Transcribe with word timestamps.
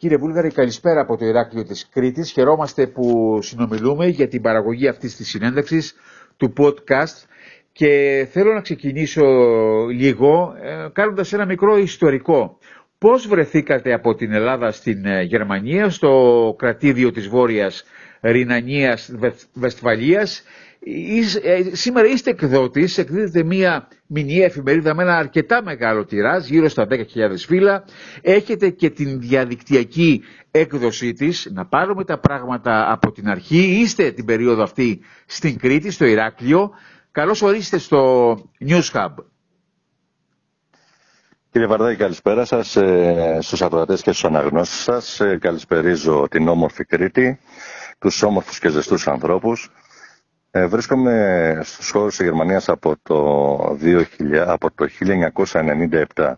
Κύριε 0.00 0.16
Βούλγαρη, 0.16 0.50
καλησπέρα 0.50 1.00
από 1.00 1.16
το 1.16 1.24
Ηράκλειο 1.24 1.64
της 1.64 1.88
Κρήτης. 1.88 2.30
Χαιρόμαστε 2.30 2.86
που 2.86 3.38
συνομιλούμε 3.42 4.06
για 4.06 4.28
την 4.28 4.42
παραγωγή 4.42 4.88
αυτής 4.88 5.16
της 5.16 5.28
συνέντευξης 5.28 5.94
του 6.36 6.52
podcast 6.56 7.26
και 7.72 8.26
θέλω 8.30 8.52
να 8.52 8.60
ξεκινήσω 8.60 9.24
λίγο 9.90 10.54
ε, 10.62 10.88
κάνοντας 10.92 11.32
ένα 11.32 11.44
μικρό 11.44 11.76
ιστορικό. 11.76 12.58
Πώς 13.00 13.26
βρεθήκατε 13.28 13.92
από 13.92 14.14
την 14.14 14.32
Ελλάδα 14.32 14.70
στην 14.70 15.04
ε, 15.04 15.22
Γερμανία, 15.22 15.90
στο 15.90 16.54
κρατήδιο 16.58 17.10
της 17.10 17.28
Βόρειας 17.28 17.84
Ρινανίας 18.20 19.12
Βεσφαλίας; 19.52 20.42
Ε, 21.42 21.76
σήμερα 21.76 22.06
είστε 22.08 22.30
εκδότης, 22.30 22.98
εκδίδετε 22.98 23.42
μία 23.42 23.88
μηνιαία 24.06 24.44
εφημερίδα 24.44 24.94
με 24.94 25.02
ένα 25.02 25.16
αρκετά 25.16 25.62
μεγάλο 25.62 26.04
τυράζ, 26.04 26.46
γύρω 26.46 26.68
στα 26.68 26.86
10.000 26.90 27.44
φύλλα. 27.46 27.84
Έχετε 28.22 28.70
και 28.70 28.90
την 28.90 29.20
διαδικτυακή 29.20 30.22
έκδοσή 30.50 31.12
της, 31.12 31.50
να 31.52 31.66
πάρουμε 31.66 32.04
τα 32.04 32.18
πράγματα 32.18 32.92
από 32.92 33.12
την 33.12 33.28
αρχή. 33.28 33.78
Είστε 33.80 34.10
την 34.10 34.24
περίοδο 34.24 34.62
αυτή 34.62 35.00
στην 35.26 35.58
Κρήτη, 35.58 35.90
στο 35.90 36.04
Ηράκλειο. 36.04 36.70
Καλώς 37.12 37.42
ορίστε 37.42 37.78
στο 37.78 38.32
News 38.68 38.90
Hub. 38.92 39.14
Κύριε 41.52 41.66
Βαρδάκη, 41.66 41.96
καλησπέρα 41.96 42.44
σας 42.44 42.76
ε, 42.76 43.38
στους 43.40 43.62
ακροατές 43.62 44.02
και 44.02 44.10
στους 44.10 44.24
αναγνώσεις 44.24 44.82
σας. 44.82 45.20
Ε, 45.20 45.38
καλησπερίζω 45.40 46.26
την 46.30 46.48
όμορφη 46.48 46.84
Κρήτη, 46.84 47.38
τους 47.98 48.22
όμορφους 48.22 48.58
και 48.58 48.68
ζεστούς 48.68 49.08
ανθρώπους. 49.08 49.70
Ε, 50.50 50.66
βρίσκομαι 50.66 51.60
στους 51.62 51.90
χώρους 51.90 52.16
της 52.16 52.24
Γερμανίας 52.26 52.68
από 52.68 52.94
το, 53.02 53.78
2000, 53.80 54.44
από 54.46 54.70
το 54.74 54.86
1997 56.14 56.32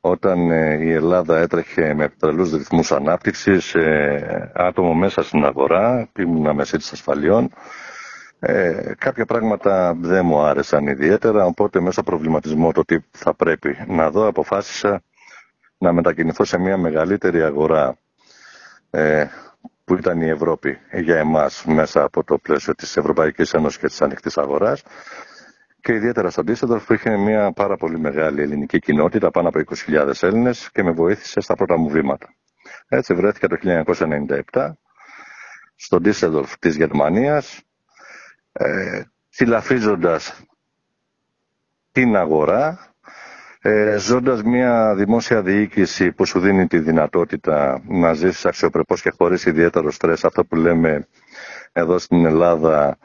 όταν 0.00 0.50
ε, 0.50 0.78
η 0.84 0.90
Ελλάδα 0.92 1.38
έτρεχε 1.38 1.94
με 1.94 2.08
τρελούς 2.08 2.52
ρυθμούς 2.52 2.92
ανάπτυξης 2.92 3.74
ε, 3.74 4.52
άτομο 4.54 4.94
μέσα 4.94 5.22
στην 5.22 5.44
αγορά, 5.44 6.08
ήμουν 6.18 6.54
μεσίτης 6.54 6.92
ασφαλιών 6.92 7.50
ε, 8.40 8.92
κάποια 8.98 9.26
πράγματα 9.26 9.94
δεν 10.00 10.24
μου 10.26 10.40
άρεσαν 10.40 10.86
ιδιαίτερα 10.86 11.44
οπότε 11.44 11.80
μέσα 11.80 12.02
προβληματισμό 12.02 12.72
το 12.72 12.84
τι 12.84 12.96
θα 13.10 13.34
πρέπει 13.34 13.76
να 13.86 14.10
δω 14.10 14.26
αποφάσισα 14.26 15.02
να 15.78 15.92
μετακινηθώ 15.92 16.44
σε 16.44 16.58
μια 16.58 16.76
μεγαλύτερη 16.76 17.42
αγορά 17.42 17.96
ε, 18.90 19.26
που 19.84 19.94
ήταν 19.94 20.20
η 20.20 20.28
Ευρώπη 20.28 20.78
για 20.92 21.16
εμάς 21.18 21.64
μέσα 21.66 22.02
από 22.02 22.24
το 22.24 22.38
πλαίσιο 22.38 22.74
της 22.74 22.96
Ευρωπαϊκής 22.96 23.52
Ένωσης 23.54 23.78
και 23.78 23.86
της 23.86 24.02
ανοιχτής 24.02 24.38
αγοράς 24.38 24.82
και 25.80 25.92
ιδιαίτερα 25.92 26.30
στον 26.30 26.44
Τίσσεντορφ 26.46 26.84
που 26.86 26.92
είχε 26.92 27.16
μια 27.16 27.52
πάρα 27.52 27.76
πολύ 27.76 27.98
μεγάλη 27.98 28.42
ελληνική 28.42 28.78
κοινότητα, 28.78 29.30
πάνω 29.30 29.48
από 29.48 29.60
20.000 29.86 30.12
Έλληνες 30.20 30.70
και 30.72 30.82
με 30.82 30.90
βοήθησε 30.90 31.40
στα 31.40 31.54
πρώτα 31.54 31.76
μου 31.76 31.88
βήματα. 31.88 32.34
Έτσι 32.88 33.14
βρέθηκα 33.14 33.48
το 33.48 33.56
1997 34.52 34.72
στον 35.76 36.02
Τίσσεντορφ 36.02 36.58
της 36.58 36.76
Γερμανίας, 36.76 37.62
ε, 38.52 39.02
την 41.92 42.16
αγορά 42.16 42.90
ε, 43.62 43.96
ζώντας 43.98 44.42
μια 44.42 44.94
δημόσια 44.94 45.42
διοίκηση 45.42 46.12
που 46.12 46.24
σου 46.26 46.40
δίνει 46.40 46.66
τη 46.66 46.78
δυνατότητα 46.78 47.82
να 47.88 48.12
ζήσεις 48.12 48.44
αξιοπρεπώς 48.46 49.02
και 49.02 49.12
χωρίς 49.18 49.44
ιδιαίτερο 49.44 49.90
στρες, 49.90 50.24
αυτό 50.24 50.44
που 50.44 50.56
λέμε 50.56 51.06
εδώ 51.72 51.98
στην 51.98 52.24
Ελλάδα, 52.24 52.98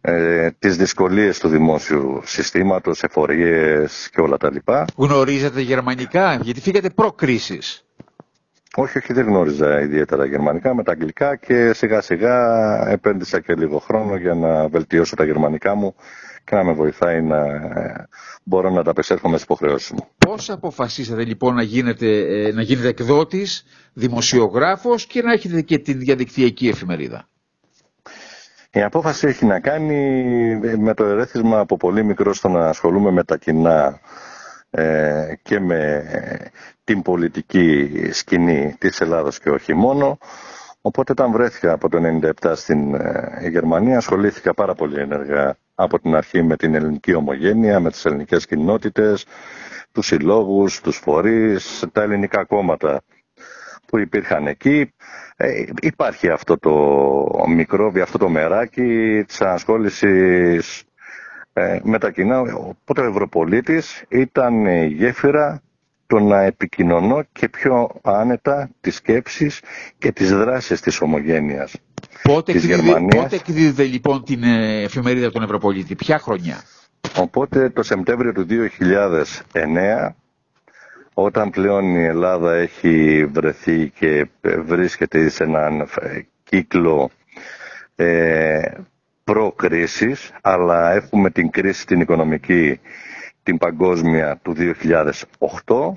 ε, 0.00 0.50
τις 0.58 0.76
δυσκολίες 0.76 1.38
του 1.38 1.48
δημόσιου 1.48 2.20
συστήματος, 2.24 3.02
εφορίες 3.02 4.08
και 4.12 4.20
όλα 4.20 4.36
τα 4.36 4.50
λοιπά. 4.50 4.84
Γνωρίζετε 4.96 5.60
γερμανικά, 5.60 6.34
γιατί 6.42 6.60
φύγατε 6.60 6.90
προ-κρίσης. 6.90 7.84
Όχι, 8.76 8.98
όχι, 8.98 9.12
δεν 9.12 9.26
γνώριζα 9.26 9.80
ιδιαίτερα 9.80 10.24
γερμανικά 10.24 10.74
με 10.74 10.82
τα 10.82 10.92
αγγλικά 10.92 11.36
και 11.36 11.72
σιγά 11.72 12.00
σιγά 12.00 12.36
επένδυσα 12.88 13.40
και 13.40 13.54
λίγο 13.54 13.78
χρόνο 13.78 14.16
για 14.16 14.34
να 14.34 14.68
βελτιώσω 14.68 15.16
τα 15.16 15.24
γερμανικά 15.24 15.74
μου 15.74 15.94
και 16.44 16.54
να 16.54 16.64
με 16.64 16.72
βοηθάει 16.72 17.22
να 17.22 17.36
ε, 17.46 18.08
μπορώ 18.44 18.70
να 18.70 18.82
τα 18.82 18.90
απεσέρχομαι 18.90 19.32
στις 19.32 19.44
υποχρεώσεις 19.44 19.90
μου. 19.90 20.06
Πώς 20.18 20.50
αποφασίσατε 20.50 21.24
λοιπόν 21.24 21.54
να 21.54 21.62
γίνετε, 21.62 22.06
ε, 22.46 22.52
να 22.52 22.62
γίνετε 22.62 22.88
εκδότης, 22.88 23.64
δημοσιογράφος 23.92 25.06
και 25.06 25.22
να 25.22 25.32
έχετε 25.32 25.60
και 25.60 25.78
την 25.78 25.98
διαδικτυακή 25.98 26.68
εφημερίδα; 26.68 27.28
Η 28.70 28.82
απόφαση 28.82 29.26
έχει 29.26 29.46
να 29.46 29.60
κάνει 29.60 30.16
με 30.78 30.94
το 30.94 31.04
ερέθισμα 31.04 31.58
από 31.58 31.76
πολύ 31.76 32.04
μικρό 32.04 32.34
στο 32.34 32.48
να 32.48 32.68
ασχολούμαι 32.68 33.10
με 33.10 33.24
τα 33.24 33.36
κοινά 33.36 33.84
ε, 33.86 34.00
και 35.42 35.60
με 35.60 36.04
την 36.84 37.02
πολιτική 37.02 37.90
σκηνή 38.12 38.74
της 38.78 39.00
Ελλάδας 39.00 39.38
και 39.38 39.50
όχι 39.50 39.74
μόνο. 39.74 40.18
Οπότε 40.80 41.12
όταν 41.12 41.32
βρέθηκα 41.32 41.72
από 41.72 41.88
το 41.88 41.98
1997 42.42 42.52
στην 42.54 42.94
ε, 42.94 43.48
Γερμανία 43.50 43.96
ασχολήθηκα 43.96 44.54
πάρα 44.54 44.74
πολύ 44.74 45.00
ενεργά 45.00 45.56
από 45.74 45.98
την 46.00 46.14
αρχή 46.14 46.42
με 46.42 46.56
την 46.56 46.74
ελληνική 46.74 47.14
ομογένεια, 47.14 47.80
με 47.80 47.90
τις 47.90 48.04
ελληνικές 48.04 48.46
κοινότητες, 48.46 49.24
τους 49.92 50.06
συλλόγους, 50.06 50.80
τους 50.80 50.96
φορείς, 50.96 51.84
τα 51.92 52.02
ελληνικά 52.02 52.44
κόμματα 52.44 53.02
που 53.86 53.98
υπήρχαν 53.98 54.46
εκεί. 54.46 54.92
Ε, 55.36 55.64
υπάρχει 55.80 56.28
αυτό 56.28 56.58
το 56.58 57.48
μικρόβι, 57.48 58.00
αυτό 58.00 58.18
το 58.18 58.28
μεράκι 58.28 59.24
της 59.26 59.40
ανασχόλησης 59.40 60.84
ε, 61.52 61.78
με 61.82 61.98
τα 61.98 62.10
κοινά. 62.10 62.40
Οπότε 62.40 63.00
ο 63.00 63.04
Ευρωπολίτης 63.04 64.04
ήταν 64.08 64.66
η 64.66 64.86
γέφυρα 64.86 65.62
το 66.06 66.18
να 66.18 66.40
επικοινωνώ 66.42 67.22
και 67.32 67.48
πιο 67.48 67.88
άνετα 68.02 68.70
τις 68.80 68.94
σκέψεις 68.94 69.60
και 69.98 70.12
τις 70.12 70.30
δράσεις 70.32 70.80
της 70.80 71.00
ομογένειας. 71.00 71.74
Πότε, 72.22 72.52
της 72.52 72.64
Γερμανίας. 72.64 73.22
πότε 73.22 73.36
εκδίδεται 73.36 73.82
λοιπόν 73.82 74.24
την 74.24 74.42
ε, 74.42 74.82
εφημερίδα 74.82 75.30
των 75.30 75.42
Ευρωπολίτη, 75.42 75.94
ποια 75.94 76.18
χρονιά; 76.18 76.62
Οπότε 77.16 77.68
το 77.70 77.82
Σεπτέμβριο 77.82 78.32
του 78.32 78.46
2009 79.52 80.08
όταν 81.14 81.50
πλέον 81.50 81.94
η 81.94 82.04
Ελλάδα 82.04 82.52
έχει 82.54 83.26
βρεθεί 83.32 83.88
και 83.98 84.26
βρίσκεται 84.64 85.28
σε 85.28 85.44
έναν 85.44 85.80
ε, 85.80 86.20
κύκλο 86.44 87.10
ε, 87.96 88.62
προ-κρίσης, 89.24 90.32
αλλά 90.42 90.92
έχουμε 90.92 91.30
την 91.30 91.50
κρίση 91.50 91.86
την 91.86 92.00
οικονομική 92.00 92.80
την 93.42 93.58
παγκόσμια 93.58 94.36
του 94.42 94.54
2008 95.66 95.92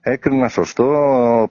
έκρινα 0.00 0.48
σωστό 0.48 1.50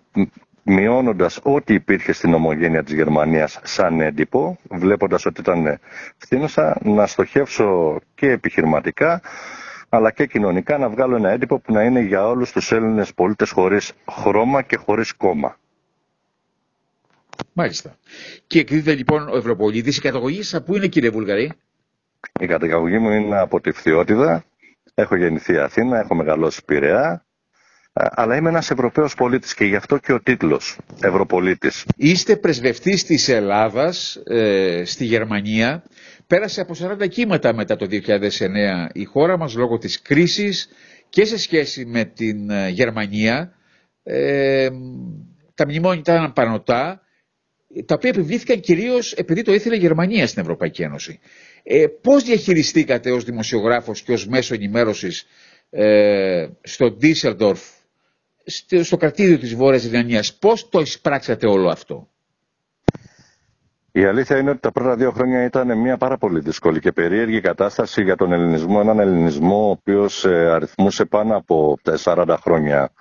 μειώνοντας 0.64 1.40
ό,τι 1.44 1.74
υπήρχε 1.74 2.12
στην 2.12 2.34
ομογένεια 2.34 2.84
της 2.84 2.94
Γερμανίας 2.94 3.60
σαν 3.64 4.00
έντυπο, 4.02 4.58
βλέποντας 4.70 5.26
ότι 5.26 5.42
ήταν 5.42 5.80
φθήνωσα, 6.18 6.78
να 6.84 7.08
στοχεύσω 7.08 8.00
και 8.16 8.30
επιχειρηματικά, 8.32 9.22
αλλά 9.90 10.12
και 10.12 10.26
κοινωνικά 10.26 10.78
να 10.78 10.90
βγάλω 10.90 11.16
ένα 11.16 11.30
έντυπο 11.30 11.60
που 11.60 11.74
να 11.74 11.84
είναι 11.84 12.00
για 12.00 12.28
όλους 12.28 12.52
τους 12.52 12.72
Έλληνες 12.72 13.14
πολίτες 13.14 13.52
χωρίς 13.52 13.94
χρώμα 14.12 14.62
και 14.62 14.78
χωρίς 14.78 15.14
κόμμα. 15.14 15.56
Μάλιστα. 17.54 17.98
Και 18.48 18.60
εκδίδεται 18.60 18.96
λοιπόν 18.98 19.30
ο 19.30 19.36
Ευρωπολίτης. 19.38 19.98
Η 19.98 20.02
καταγωγή 20.02 20.44
σας 20.44 20.64
που 20.64 20.76
είναι 20.76 20.88
κύριε 20.88 21.10
Βουλγαρή; 21.10 21.52
Η 22.40 22.46
καταγωγή 22.48 22.98
μου 22.98 23.10
είναι 23.10 23.40
από 23.40 23.62
τη 23.62 23.72
Φθιώτιδα. 23.72 24.44
Έχω 24.94 25.16
γεννηθεί 25.16 25.58
Αθήνα, 25.58 26.00
έχω 26.00 26.16
μεγαλώσει 26.16 26.66
Πειραιά, 26.66 27.26
αλλά 27.94 28.36
είμαι 28.36 28.50
ένας 28.50 28.72
Ευρωπαίος 28.72 29.16
πολίτης 29.16 29.54
και 29.54 29.66
γι' 29.66 29.76
αυτό 29.76 29.98
και 29.98 30.14
ο 30.14 30.22
τίτλος 30.22 30.78
Ευρωπολίτης. 31.02 31.86
Είστε 31.96 32.36
πρεσβευτής 32.36 33.04
της 33.06 33.30
Ελλάδας 33.30 34.16
ε, 34.26 34.84
στη 34.86 35.06
Γερμανία. 35.06 35.84
Πέρασε 36.28 36.62
από 36.62 36.74
40 37.04 37.08
κύματα 37.10 37.54
μετά 37.54 37.76
το 37.76 37.88
2009 37.90 38.90
η 38.94 39.04
χώρα 39.04 39.38
μας 39.38 39.56
λόγω 39.56 39.78
της 39.78 40.02
κρίσης 40.02 40.70
και 41.10 41.26
σε 41.26 41.38
σχέση 41.38 41.86
με 41.86 42.04
την 42.06 42.50
ε, 42.50 42.70
Γερμανία. 42.70 43.54
Ε, 44.04 44.70
τα 45.56 45.66
μνημόνια 45.66 46.00
ήταν 46.00 46.34
πανωτά, 46.34 47.02
τα 47.86 47.96
οποία 47.96 48.10
επιβλήθηκαν 48.10 48.60
κυρίως 48.60 49.14
επειδή 49.14 49.42
το 49.42 49.54
ήθελε 49.54 49.76
η 49.76 49.80
Γερμανία 49.80 50.28
στην 50.28 50.42
Ευρωπαϊκή 50.42 50.82
Ένωση. 50.82 51.20
Ε, 51.64 51.86
πώς 52.02 52.24
διαχειριστήκατε 52.24 53.12
ως 53.12 53.24
δημοσιογράφος 53.24 54.02
και 54.02 54.12
ως 54.14 54.28
μέσο 54.28 54.54
ενημέρωσης 54.54 55.26
ε, 55.70 56.48
στο 56.62 56.92
Ντίσσελντορφ, 56.92 57.62
στο, 58.46 58.84
στο 58.84 58.98
κρατήριο 58.98 59.38
της 59.38 59.56
Βόρειας 59.56 59.84
Ιρλανδίας, 59.86 60.34
πώς 60.38 60.70
το 60.70 60.80
εισπράξατε 60.80 61.48
όλο 61.48 61.70
αυτό; 61.70 62.08
Η 63.92 64.06
αλήθεια 64.06 64.38
είναι 64.38 64.50
ότι 64.50 64.60
τα 64.60 64.72
πρώτα 64.72 64.96
δύο 64.96 65.12
χρόνια 65.12 65.44
ήταν 65.44 65.78
μια 65.78 65.98
πάρα 65.98 66.18
πολύ 66.18 66.40
δύσκολη 66.40 66.80
και 66.80 66.92
περίεργη 66.92 67.42
κατάσταση 67.42 68.04
για 68.04 68.16
τον 68.16 68.32
ελληνισμό. 68.34 68.80
Έναν 68.82 69.00
ελληνισμό 69.00 69.68
ο 69.68 69.70
οποίος 69.70 70.26
ε, 70.26 70.50
αριθμούσε 70.52 71.06
πάνω 71.06 71.36
από 71.36 71.78
40 72.04 72.36
χρόνια 72.42 72.92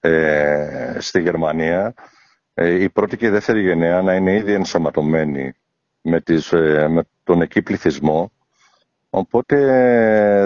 ε, 0.00 0.96
στη 0.98 1.20
Γερμανία. 1.20 1.94
Ε, 2.62 2.82
η 2.82 2.88
πρώτη 2.90 3.16
και 3.16 3.26
η 3.26 3.30
δεύτερη 3.30 3.62
γενναία 3.62 4.02
να 4.02 4.14
είναι 4.14 4.32
ήδη 4.34 4.52
ενσωματωμένη 4.52 5.52
με, 6.00 6.20
τις, 6.20 6.52
ε, 6.52 6.88
με 6.88 7.02
τον 7.24 7.42
εκεί 7.42 7.62
πληθυσμό 7.62 8.32
Οπότε 9.10 9.56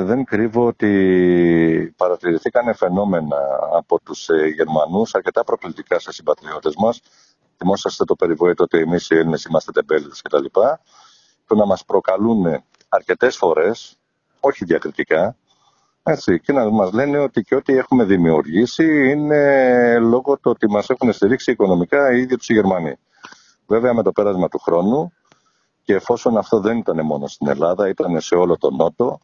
δεν 0.02 0.24
κρύβω 0.24 0.66
ότι 0.66 1.94
παρατηρηθήκαν 1.96 2.74
φαινόμενα 2.74 3.36
από 3.76 4.00
τους 4.00 4.28
ε, 4.28 4.46
Γερμανούς 4.46 5.14
αρκετά 5.14 5.44
προκλητικά 5.44 5.98
σε 5.98 6.12
συμπατριώτες 6.12 6.74
μας. 6.76 7.00
Θυμόσαστε 7.56 8.04
το 8.04 8.14
περιβόητο 8.14 8.62
ότι 8.62 8.78
εμείς 8.78 9.10
οι 9.10 9.16
Έλληνες 9.16 9.44
είμαστε 9.44 9.72
τεμπέλητες 9.72 10.22
κτλ. 10.22 10.44
Το 11.46 11.54
να 11.54 11.66
μας 11.66 11.84
προκαλούν 11.84 12.64
αρκετές 12.88 13.36
φορές, 13.36 13.96
όχι 14.40 14.64
διακριτικά, 14.64 15.36
έτσι, 16.06 16.40
και 16.40 16.52
να 16.52 16.70
μας 16.70 16.92
λένε 16.92 17.18
ότι 17.18 17.42
και 17.42 17.54
ό,τι 17.54 17.76
έχουμε 17.76 18.04
δημιουργήσει 18.04 19.10
είναι 19.10 19.98
λόγω 19.98 20.34
του 20.34 20.50
ότι 20.50 20.70
μας 20.70 20.90
έχουν 20.90 21.12
στηρίξει 21.12 21.50
οικονομικά 21.50 22.12
οι 22.12 22.18
ίδιοι 22.20 22.36
τους 22.36 22.48
οι 22.48 22.52
Γερμανοί. 22.52 22.94
Βέβαια 23.66 23.94
με 23.94 24.02
το 24.02 24.12
πέρασμα 24.12 24.48
του 24.48 24.58
χρόνου 24.58 25.12
και 25.82 25.94
εφόσον 25.94 26.36
αυτό 26.36 26.60
δεν 26.60 26.76
ήταν 26.76 27.06
μόνο 27.06 27.26
στην 27.26 27.48
Ελλάδα, 27.48 27.88
ήταν 27.88 28.20
σε 28.20 28.34
όλο 28.34 28.56
τον 28.56 28.74
Νότο 28.74 29.20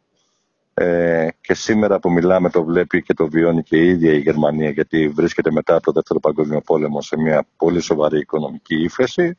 ε, 0.75 1.29
και 1.41 1.55
σήμερα 1.55 1.99
που 1.99 2.11
μιλάμε 2.11 2.51
το 2.51 2.65
βλέπει 2.65 3.03
και 3.03 3.15
το 3.15 3.29
βιώνει 3.29 3.63
και 3.63 3.77
η 3.77 3.89
ίδια 3.89 4.13
η 4.13 4.19
Γερμανία 4.19 4.71
γιατί 4.71 5.09
βρίσκεται 5.09 5.51
μετά 5.51 5.75
από 5.75 5.85
το 5.85 5.93
Δεύτερο 5.93 6.21
Παγκόσμιο 6.21 6.61
Πόλεμο 6.61 7.03
σε 7.03 7.17
μια 7.17 7.47
πολύ 7.57 7.81
σοβαρή 7.81 8.19
οικονομική 8.19 8.83
ύφεση. 8.83 9.37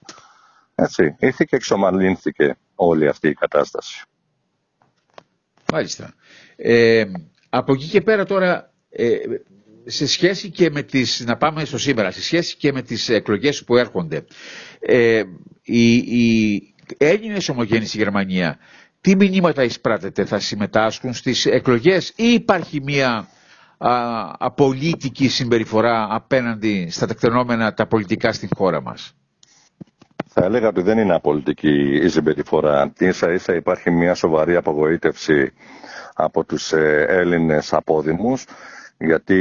Έτσι, 0.76 1.16
ήρθε 1.20 1.46
και 1.50 1.56
εξομαλύνθηκε 1.56 2.58
όλη 2.76 3.08
αυτή 3.08 3.28
η 3.28 3.34
κατάσταση. 3.34 4.06
Μάλιστα. 5.74 6.14
Ε, 6.56 7.06
από 7.54 7.74
εκεί 7.74 7.86
και 7.88 8.02
πέρα 8.02 8.26
τώρα, 8.26 8.74
ε, 8.90 9.16
σε 9.86 10.08
σχέση 10.08 10.50
και 10.50 10.70
με 10.70 10.82
τις, 10.84 11.24
να 11.26 11.38
πάμε 11.38 11.66
στο 11.66 11.78
σήμερα, 11.78 12.12
σε 12.12 12.22
σχέση 12.22 12.56
και 12.58 12.72
με 12.72 12.82
τις 12.82 13.10
εκλογές 13.10 13.64
που 13.64 13.78
έρχονται, 13.78 14.26
ε, 14.80 15.24
οι, 15.62 15.96
οι 15.96 16.74
Έλληνες 16.98 17.50
ομογένειες 17.50 17.88
στη 17.88 17.98
Γερμανία, 17.98 18.58
τι 19.02 19.16
μηνύματα 19.16 19.64
εισπράτεται, 19.64 20.26
θα 20.26 20.40
συμμετάσχουν 20.40 21.14
στις 21.14 21.46
εκλογές 21.46 22.14
ή 22.16 22.24
υπάρχει 22.34 22.82
μια 22.84 23.28
α, 23.78 23.90
απολύτικη 24.38 25.28
συμπεριφορά 25.28 26.08
απέναντι 26.10 26.88
στα 26.92 27.08
τεκτενόμενα 27.08 27.74
τα 27.74 27.88
πολιτικά 27.88 28.34
στην 28.34 28.50
χώρα 28.56 28.82
μας; 28.82 29.16
Θα 30.34 30.44
έλεγα 30.46 30.68
ότι 30.68 30.82
δεν 30.82 30.98
είναι 30.98 31.14
απολυτική 31.16 31.96
η 32.04 32.08
συμπεριφορά. 32.10 32.94
Ίσα 33.00 33.32
ίσα 33.32 33.56
υπάρχει 33.56 33.92
μια 33.92 34.14
σοβαρή 34.16 34.56
απογοήτευση 34.56 35.52
από 36.14 36.44
τους 36.44 36.72
ε, 36.74 37.06
Έλληνες 37.10 37.74
απόδημους 37.74 38.46
γιατί 38.98 39.36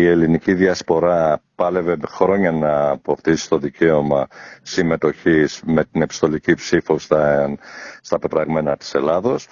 η 0.00 0.06
ελληνική 0.06 0.54
διασπορά 0.54 1.42
πάλευε 1.54 1.96
χρόνια 2.08 2.52
να 2.52 2.88
αποκτήσει 2.90 3.48
το 3.48 3.58
δικαίωμα 3.58 4.26
συμμετοχής 4.62 5.62
με 5.66 5.84
την 5.84 6.02
επιστολική 6.02 6.54
ψήφο 6.54 6.98
στα, 6.98 7.54
στα 8.00 8.18
πεπραγμένα 8.18 8.76
της 8.76 8.94
Ελλάδος. 8.94 9.48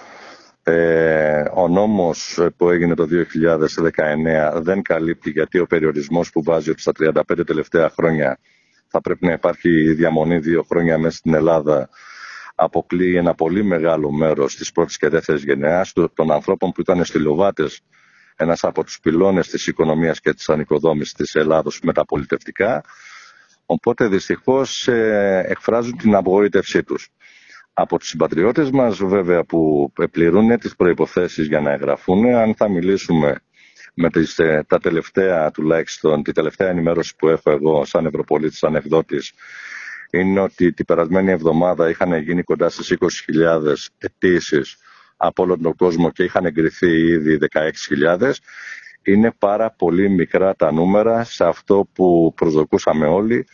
Ε, 0.63 1.43
ο 1.55 1.69
νόμος 1.69 2.41
που 2.57 2.71
έγινε 2.71 2.95
το 2.95 3.07
2019 4.57 4.61
δεν 4.63 4.83
καλύπτει 4.83 5.31
γιατί 5.31 5.59
ο 5.59 5.67
περιορισμός 5.67 6.31
που 6.31 6.43
βάζει 6.43 6.71
ότι 6.71 6.81
στα 6.81 6.93
35 6.99 7.47
τελευταία 7.47 7.89
χρόνια 7.91 8.39
θα 8.91 9.01
πρέπει 9.01 9.27
να 9.27 9.33
υπάρχει 9.33 9.93
διαμονή 9.93 10.39
δύο 10.39 10.63
χρόνια 10.63 10.99
μέσα 10.99 11.17
στην 11.17 11.35
Ελλάδα 11.35 11.89
αποκλείει 12.55 13.15
ένα 13.17 13.35
πολύ 13.35 13.65
μεγάλο 13.65 14.11
μέρος 14.11 14.57
της 14.57 14.73
πρώτης 14.73 14.97
και 14.97 15.09
δεύτερης 15.09 15.43
γενεάς 15.45 15.93
των 16.15 16.31
ανθρώπων 16.33 16.73
που 16.73 16.81
ήταν 16.81 17.05
στυλοβάτες 17.05 17.81
ένας 18.37 18.65
από 18.65 18.85
τους 18.85 19.01
πυλώνες 19.01 19.49
της 19.49 19.67
οικονομίας 19.67 20.21
και 20.21 20.33
της 20.35 20.49
ανοικοδόμησης 20.49 21.13
της 21.15 21.35
Ελλάδος 21.35 21.81
μεταπολιτευτικά. 21.83 22.85
Οπότε 23.67 24.07
δυστυχώς 24.09 24.89
ε, 24.89 25.45
εκφράζουν 25.49 25.97
την 25.97 26.15
απογοήτευσή 26.15 26.83
τους. 26.83 27.09
Από 27.73 27.99
τους 27.99 28.09
συμπατριώτες 28.09 28.71
μας 28.71 28.97
βέβαια 28.99 29.45
που 29.45 29.93
πληρούν 30.11 30.59
τις 30.59 30.77
προϋποθέσεις 30.77 31.47
για 31.47 31.61
να 31.61 31.71
εγγραφούν, 31.73 32.35
αν 32.35 32.55
θα 32.55 32.69
μιλήσουμε 32.69 33.41
με 33.95 34.11
τις, 34.11 34.39
ε, 34.39 34.65
τα 34.69 34.79
τελευταία 34.79 35.51
τουλάχιστον, 35.51 36.23
τη 36.23 36.33
τελευταία 36.33 36.69
ενημέρωση 36.69 37.17
που 37.17 37.29
έχω 37.29 37.51
εγώ 37.51 37.85
σαν 37.85 38.07
Ευρωπολίτης 38.07 38.63
ανεκδότης, 38.63 39.33
είναι 40.11 40.41
ότι 40.41 40.73
την 40.73 40.85
περασμένη 40.85 41.31
εβδομάδα 41.31 41.89
είχαν 41.89 42.15
γίνει 42.15 42.43
κοντά 42.43 42.69
στις 42.69 42.91
20.000 42.91 43.91
αιτήσεις 43.99 44.77
από 45.17 45.43
όλο 45.43 45.59
τον 45.59 45.77
κόσμο 45.77 46.11
και 46.11 46.23
είχαν 46.23 46.45
εγκριθεί 46.45 46.91
ήδη 46.91 47.39
16.000. 47.53 48.31
Είναι 49.03 49.33
πάρα 49.39 49.71
πολύ 49.71 50.09
μικρά 50.09 50.55
τα 50.55 50.73
νούμερα 50.73 51.25
σε 51.25 51.45
αυτό 51.45 51.89
που 51.93 52.33
προσδοκούσαμε 52.37 53.07
όλοι 53.07 53.47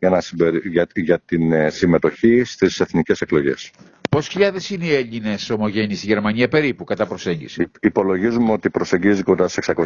για, 0.00 0.10
να 0.10 0.22
για... 0.70 0.86
για 0.94 1.20
την 1.24 1.52
ε, 1.52 1.70
συμμετοχή 1.70 2.44
στις 2.44 2.80
εθνικές 2.80 3.20
εκλογές. 3.20 3.70
Πόσες 4.10 4.28
χιλιάδες 4.32 4.70
είναι 4.70 4.84
οι 4.84 4.94
Έλληνες 4.94 5.50
ομογένειοι 5.50 5.94
στη 5.96 6.06
Γερμανία 6.06 6.48
περίπου 6.48 6.84
κατά 6.84 7.06
προσέγγιση; 7.06 7.70
Υπολογίζουμε 7.80 8.52
ότι 8.52 8.70
προσεγγίζει 8.70 9.22
κοντά 9.22 9.48
σε 9.48 9.60
600.000. 9.66 9.84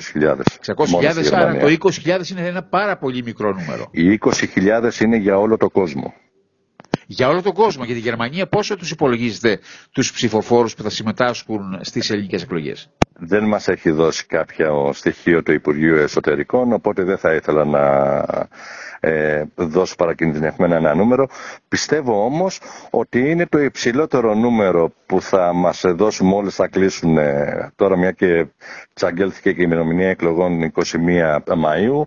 600.000 0.77 1.33
άρα 1.33 1.57
το 1.57 1.67
20.000 1.67 2.29
είναι 2.31 2.47
ένα 2.47 2.63
πάρα 2.63 2.97
πολύ 2.97 3.23
μικρό 3.23 3.53
νούμερο. 3.53 3.89
Οι 3.91 4.19
20.000 4.23 5.01
είναι 5.01 5.17
για 5.17 5.39
όλο 5.39 5.57
το 5.57 5.71
κόσμο 5.71 6.15
για 7.07 7.29
όλο 7.29 7.43
τον 7.43 7.53
κόσμο. 7.53 7.85
Για 7.85 7.95
τη 7.95 8.01
Γερμανία 8.01 8.47
πόσο 8.47 8.77
τους 8.77 8.91
υπολογίζετε 8.91 9.59
τους 9.93 10.13
ψηφοφόρους 10.13 10.75
που 10.75 10.83
θα 10.83 10.91
συμμετάσχουν 10.91 11.79
στις 11.81 12.11
ελληνικές 12.11 12.43
εκλογές; 12.43 12.91
Δεν 13.19 13.45
μας 13.45 13.69
έχει 13.69 13.91
δώσει 13.91 14.27
κάποιο 14.27 14.91
στοιχείο 14.93 15.43
του 15.43 15.53
Υπουργείου 15.53 15.95
Εσωτερικών, 15.95 16.73
οπότε 16.73 17.03
δεν 17.03 17.19
θα 17.19 17.35
ήθελα 17.35 17.65
να 17.65 17.81
ε, 19.07 19.45
δώσω 19.55 19.95
παρακινδυνευμένα 19.95 20.77
ένα 20.77 20.95
νούμερο. 20.95 21.29
Πιστεύω 21.69 22.25
όμως 22.25 22.61
ότι 22.91 23.31
είναι 23.31 23.47
το 23.47 23.59
υψηλότερο 23.59 24.35
νούμερο 24.35 24.93
που 25.07 25.21
θα 25.21 25.53
μας 25.53 25.85
δώσουν 25.87 26.27
μόλις 26.27 26.55
θα 26.55 26.69
κλείσουν 26.69 27.19
τώρα 27.77 27.97
μια 27.97 28.11
και 28.11 28.47
τσαγγέλθηκε 28.95 29.53
και 29.53 29.61
η 29.61 29.65
ημερομηνία 29.67 30.09
εκλογών 30.09 30.73
21 30.75 31.39
Μαΐου. 31.47 32.03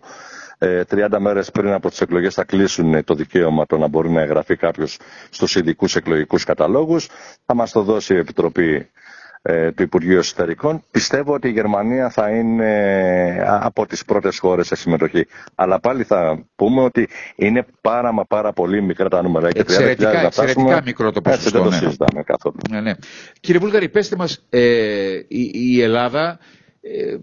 30 0.59 1.13
ε, 1.13 1.19
μέρες 1.19 1.51
πριν 1.51 1.71
από 1.73 1.89
τις 1.89 2.01
εκλογές 2.01 2.33
θα 2.33 2.43
κλείσουν 2.43 3.03
το 3.03 3.13
δικαίωμα 3.13 3.65
το 3.65 3.77
να 3.77 3.87
μπορεί 3.87 4.09
να 4.09 4.21
εγγραφεί 4.21 4.55
κάποιος 4.55 4.99
στους 5.29 5.55
ειδικούς 5.55 5.95
εκλογικούς 5.95 6.43
καταλόγους. 6.43 7.09
Θα 7.45 7.55
μας 7.55 7.71
το 7.71 7.81
δώσει 7.81 8.13
η 8.13 8.17
Επιτροπή 8.17 8.73
ε, 8.75 8.89
του 9.75 9.83
Υπουργείου 9.83 10.17
Εσωτερικών. 10.17 10.83
Πιστεύω 10.91 11.33
ότι 11.33 11.47
η 11.47 11.51
Γερμανία 11.51 12.09
θα 12.09 12.29
είναι 12.29 12.69
από 13.61 13.85
τις 13.85 14.05
πρώτες 14.05 14.39
χώρες 14.39 14.67
σε 14.67 14.75
συμμετοχή. 14.75 15.27
Αλλά 15.55 15.79
πάλι 15.79 16.03
θα 16.03 16.45
πούμε 16.55 16.81
ότι 16.81 17.07
είναι 17.35 17.65
πάρα 17.81 18.11
μα 18.11 18.25
πάρα 18.25 18.53
πολύ 18.53 18.81
μικρά 18.81 19.09
τα 19.09 19.21
νούμερα. 19.21 19.49
Εξαιρετικά, 19.53 20.25
εξαιρετικά 20.25 20.81
μικρό 20.85 21.11
το 21.11 21.21
ποσοστό. 21.21 21.47
Έτσι 21.47 21.57
δεν 21.57 21.63
το 21.63 21.69
ναι. 21.69 21.75
συζητάμε 21.75 22.23
καθόλου. 22.23 22.55
Ναι, 22.69 22.81
ναι. 22.81 22.93
Κύριε 23.39 23.59
Βούλγαρη, 23.59 23.89
πέστε 23.89 24.15
μας, 24.15 24.45
ε, 24.49 24.59
η, 25.27 25.51
η 25.53 25.81
Ελλάδα 25.81 26.39
ε, 26.81 27.17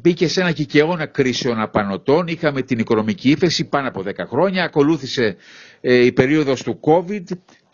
μπήκε 0.00 0.28
σε 0.28 0.40
ένα 0.40 0.52
κικαιώνα 0.52 1.06
κρίσεων 1.06 1.60
απανοτών. 1.60 2.26
Είχαμε 2.26 2.62
την 2.62 2.78
οικονομική 2.78 3.30
ύφεση 3.30 3.64
πάνω 3.64 3.88
από 3.88 4.02
10 4.06 4.10
χρόνια. 4.28 4.64
Ακολούθησε 4.64 5.36
ε, 5.80 6.04
η 6.04 6.12
περίοδος 6.12 6.62
του 6.62 6.80
COVID. 6.82 7.24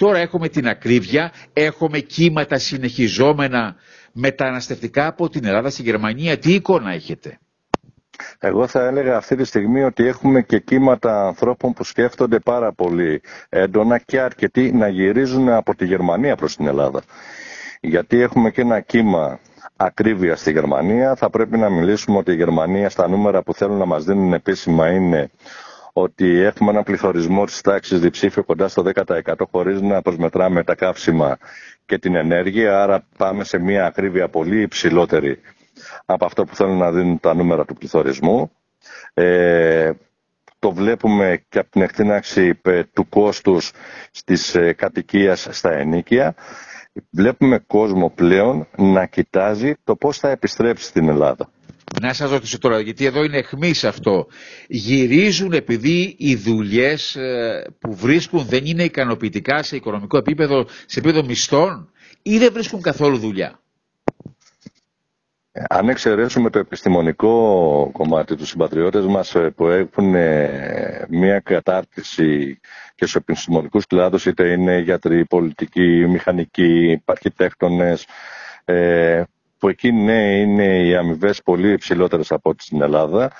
Τώρα 0.00 0.18
έχουμε 0.18 0.48
την 0.48 0.68
ακρίβεια. 0.68 1.32
Έχουμε 1.52 1.98
κύματα 1.98 2.58
συνεχιζόμενα 2.58 3.76
μεταναστευτικά 4.12 5.06
από 5.06 5.28
την 5.28 5.44
Ελλάδα 5.44 5.70
στη 5.70 5.82
Γερμανία. 5.82 6.38
Τι 6.38 6.52
εικόνα 6.54 6.92
έχετε; 6.92 7.38
Εγώ 8.38 8.66
θα 8.66 8.86
έλεγα 8.86 9.16
αυτή 9.16 9.36
τη 9.36 9.44
στιγμή 9.44 9.82
ότι 9.82 10.06
έχουμε 10.06 10.42
και 10.42 10.58
κύματα 10.58 11.26
ανθρώπων 11.26 11.72
που 11.72 11.84
σκέφτονται 11.84 12.38
πάρα 12.38 12.72
πολύ 12.72 13.22
έντονα 13.48 13.98
και 13.98 14.20
αρκετοί 14.20 14.72
να 14.72 14.88
γυρίζουν 14.88 15.48
από 15.48 15.74
τη 15.74 15.84
Γερμανία 15.86 16.36
προς 16.36 16.56
την 16.56 16.66
Ελλάδα. 16.66 17.02
Γιατί 17.80 18.20
έχουμε 18.20 18.50
και 18.50 18.60
ένα 18.60 18.80
κύμα 18.80 19.38
ακρίβεια 19.76 20.36
στη 20.36 20.52
Γερμανία. 20.52 21.14
Θα 21.14 21.30
πρέπει 21.30 21.58
να 21.58 21.70
μιλήσουμε 21.70 22.18
ότι 22.18 22.32
η 22.32 22.36
Γερμανία 22.36 22.88
στα 22.90 23.08
νούμερα 23.08 23.42
που 23.42 23.54
θέλουν 23.54 23.76
να 23.78 23.84
μας 23.86 24.04
δίνουν 24.04 24.32
επίσημα 24.32 24.90
είναι 24.90 25.30
ότι 25.92 26.38
έχουμε 26.40 26.70
ένα 26.70 26.82
πληθωρισμό 26.82 27.44
της 27.44 27.60
τάξης 27.60 28.00
διψήφιο 28.00 28.44
κοντά 28.44 28.68
στο 28.68 28.82
10% 28.94 29.34
χωρίς 29.50 29.80
να 29.80 30.02
προσμετράμε 30.02 30.64
τα 30.64 30.74
καύσιμα 30.74 31.38
και 31.86 31.98
την 31.98 32.14
ενέργεια, 32.14 32.82
άρα 32.82 33.06
πάμε 33.16 33.44
σε 33.44 33.58
μια 33.58 33.86
ακρίβεια 33.86 34.28
πολύ 34.28 34.60
υψηλότερη 34.60 35.40
από 36.06 36.24
αυτό 36.24 36.44
που 36.44 36.54
θέλουν 36.56 36.76
να 36.76 36.90
δίνουν 36.92 37.20
τα 37.20 37.34
νούμερα 37.34 37.64
του 37.64 37.74
πληθωρισμού. 37.74 38.50
Ε, 39.14 39.90
το 40.58 40.72
βλέπουμε 40.72 41.44
και 41.48 41.58
από 41.58 41.70
την 41.70 41.82
εκτείναξη 41.82 42.54
του 42.92 43.08
κόστους 43.08 43.72
της 44.24 44.54
ε, 44.54 44.72
κατοικίας 44.72 45.48
στα 45.50 45.72
ενίκια 45.72 46.34
βλέπουμε 47.10 47.58
κόσμο 47.58 48.10
πλέον 48.10 48.66
να 48.76 49.06
κοιτάζει 49.06 49.74
το 49.84 49.96
πώς 49.96 50.18
θα 50.18 50.30
επιστρέψει 50.30 50.84
στην 50.84 51.08
Ελλάδα. 51.08 51.48
Να 52.00 52.12
σας 52.12 52.30
ρωτήσω 52.30 52.58
τώρα, 52.58 52.80
γιατί 52.80 53.04
εδώ 53.04 53.24
είναι 53.24 53.36
εχμής 53.36 53.84
αυτό. 53.84 54.26
Γυρίζουν 54.68 55.52
επειδή 55.52 56.14
οι 56.18 56.34
δουλειές 56.36 57.16
ε, 57.16 57.66
που 57.78 57.94
βρίσκουν 57.94 58.44
δεν 58.44 58.64
είναι 58.64 58.84
ικανοποιητικά 58.84 59.62
σε 59.62 59.76
οικονομικό 59.76 60.16
επίπεδο, 60.16 60.66
σε 60.86 60.98
επίπεδο 60.98 61.24
μισθών 61.24 61.90
ή 62.22 62.38
δεν 62.38 62.52
βρίσκουν 62.52 62.82
καθόλου 62.82 63.18
δουλειά; 63.18 63.60
Αν 65.68 65.88
εξαιρέσουμε 65.88 66.50
το 66.50 66.58
επιστημονικό 66.58 67.90
κομμάτι 67.92 68.36
τους 68.36 68.48
συμπατριώτες 68.48 69.04
μας 69.04 69.34
ε, 69.34 69.50
που 69.56 69.66
έχουν 69.66 70.14
ε, 70.14 71.06
μια 71.08 71.40
κατάρτιση 71.40 72.58
και 72.94 73.06
στους 73.06 73.14
επιστημονικούς 73.14 73.86
κλάδους 73.86 74.26
είτε 74.26 74.48
είναι 74.52 74.78
γιατροί, 74.78 75.24
πολιτικοί, 75.24 76.06
μηχανικοί, 76.08 77.02
αρχιτέκτονες, 77.04 78.06
ε, 78.64 79.22
που 79.60 79.68
εκεί 79.68 79.92
ναι 79.92 80.38
είναι 80.40 80.78
οι 80.86 80.96
αμοιβές 80.96 81.42
πολύ 81.42 81.72
υψηλότερες 81.72 82.32
από 82.32 82.50
ό,τι 82.50 82.62
στην 82.62 82.82
Ελλάδα. 82.82 83.32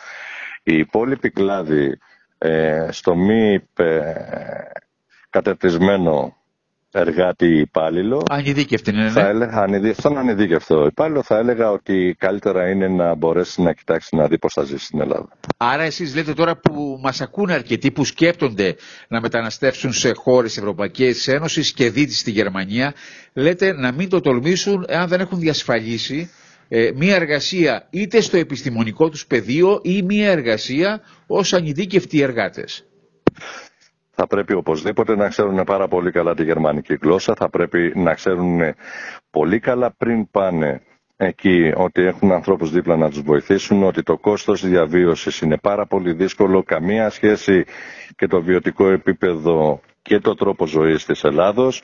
Η 0.62 0.74
υπόλοιπη 0.76 1.30
κλάδη 1.30 1.98
ε, 2.38 2.88
στο 2.90 3.14
μη 3.14 3.68
ε, 3.74 4.12
κατερτισμένο 5.30 6.36
εργάτη 6.92 7.58
υπάλληλο. 7.58 8.22
Ανειδίκευτη 8.30 8.90
είναι, 8.90 9.02
ναι. 9.02 9.10
Θα 9.10 9.28
έλεγα, 9.28 9.92
στον 9.94 10.18
ανειδίκευτο 10.18 10.84
υπάλληλο 10.86 11.22
θα 11.22 11.38
έλεγα 11.38 11.70
ότι 11.70 12.16
καλύτερα 12.18 12.68
είναι 12.70 12.88
να 12.88 13.14
μπορέσει 13.14 13.62
να 13.62 13.72
κοιτάξει 13.72 14.16
να 14.16 14.26
δει 14.28 14.38
πώς 14.38 14.52
θα 14.52 14.62
ζήσει 14.62 14.84
στην 14.84 15.00
Ελλάδα. 15.00 15.28
Άρα 15.56 15.82
εσείς 15.82 16.14
λέτε 16.14 16.32
τώρα 16.32 16.56
που 16.56 16.98
μας 17.02 17.20
ακούνε 17.20 17.52
αρκετοί 17.52 17.90
που 17.90 18.04
σκέπτονται 18.04 18.76
να 19.08 19.20
μεταναστεύσουν 19.20 19.92
σε 19.92 20.12
χώρες 20.14 20.56
Ευρωπαϊκής 20.56 21.28
Ένωσης 21.28 21.72
και 21.72 21.90
δίτης 21.90 22.18
στη 22.18 22.30
Γερμανία, 22.30 22.94
λέτε 23.32 23.72
να 23.72 23.92
μην 23.92 24.08
το 24.08 24.20
τολμήσουν 24.20 24.84
εάν 24.88 25.08
δεν 25.08 25.20
έχουν 25.20 25.38
διασφαλίσει 25.38 26.30
ε, 26.68 26.90
μία 26.94 27.14
εργασία 27.14 27.86
είτε 27.90 28.20
στο 28.20 28.36
επιστημονικό 28.36 29.08
τους 29.08 29.26
πεδίο 29.26 29.80
ή 29.82 30.02
μία 30.02 30.30
εργασία 30.30 31.00
ως 31.26 31.52
ανειδίκευτοι 31.52 32.20
εργάτες 32.20 32.84
θα 34.20 34.26
πρέπει 34.26 34.54
οπωσδήποτε 34.54 35.16
να 35.16 35.28
ξέρουν 35.28 35.64
πάρα 35.64 35.88
πολύ 35.88 36.10
καλά 36.10 36.34
τη 36.34 36.44
γερμανική 36.44 36.94
γλώσσα, 37.02 37.34
θα 37.34 37.48
πρέπει 37.50 37.92
να 37.94 38.14
ξέρουν 38.14 38.60
πολύ 39.30 39.58
καλά 39.58 39.90
πριν 39.98 40.30
πάνε 40.30 40.82
εκεί 41.16 41.72
ότι 41.76 42.02
έχουν 42.02 42.32
ανθρώπους 42.32 42.70
δίπλα 42.70 42.96
να 42.96 43.08
τους 43.10 43.20
βοηθήσουν, 43.22 43.82
ότι 43.82 44.02
το 44.02 44.16
κόστος 44.18 44.66
διαβίωσης 44.66 45.40
είναι 45.40 45.56
πάρα 45.56 45.86
πολύ 45.86 46.12
δύσκολο, 46.12 46.62
καμία 46.62 47.10
σχέση 47.10 47.64
και 48.16 48.26
το 48.26 48.42
βιωτικό 48.42 48.86
επίπεδο 48.90 49.80
και 50.02 50.18
το 50.18 50.34
τρόπο 50.34 50.66
ζωής 50.66 51.04
της 51.04 51.24
Ελλάδος. 51.24 51.82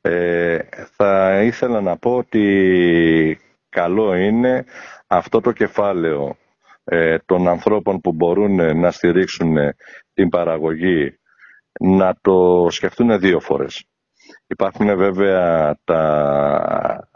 Ε, 0.00 0.58
θα 0.96 1.40
ήθελα 1.42 1.80
να 1.80 1.96
πω 1.96 2.16
ότι 2.16 3.38
καλό 3.68 4.14
είναι 4.14 4.64
αυτό 5.06 5.40
το 5.40 5.52
κεφάλαιο 5.52 6.36
ε, 6.84 7.16
των 7.26 7.48
ανθρώπων 7.48 8.00
που 8.00 8.12
μπορούν 8.12 8.78
να 8.80 8.90
στηρίξουν 8.90 9.56
την 10.14 10.28
παραγωγή 10.28 11.19
να 11.80 12.14
το 12.20 12.66
σκεφτούν 12.70 13.18
δύο 13.18 13.40
φορές. 13.40 13.84
Υπάρχουν 14.46 14.96
βέβαια 14.96 15.74
τα, 15.84 17.08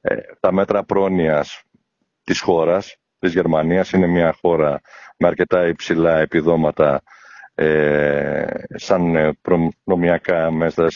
ε, 0.00 0.16
τα 0.40 0.52
μέτρα 0.52 0.84
πρόνοιας 0.84 1.62
της 2.22 2.40
χώρας, 2.40 2.96
της 3.18 3.32
Γερμανίας. 3.32 3.90
Είναι 3.90 4.06
μια 4.06 4.36
χώρα 4.40 4.80
με 5.16 5.28
αρκετά 5.28 5.66
υψηλά 5.66 6.18
επιδόματα 6.18 7.02
ε, 7.54 8.46
σαν 8.74 9.38
προνομιακά 9.42 10.50
μέσα 10.50 10.86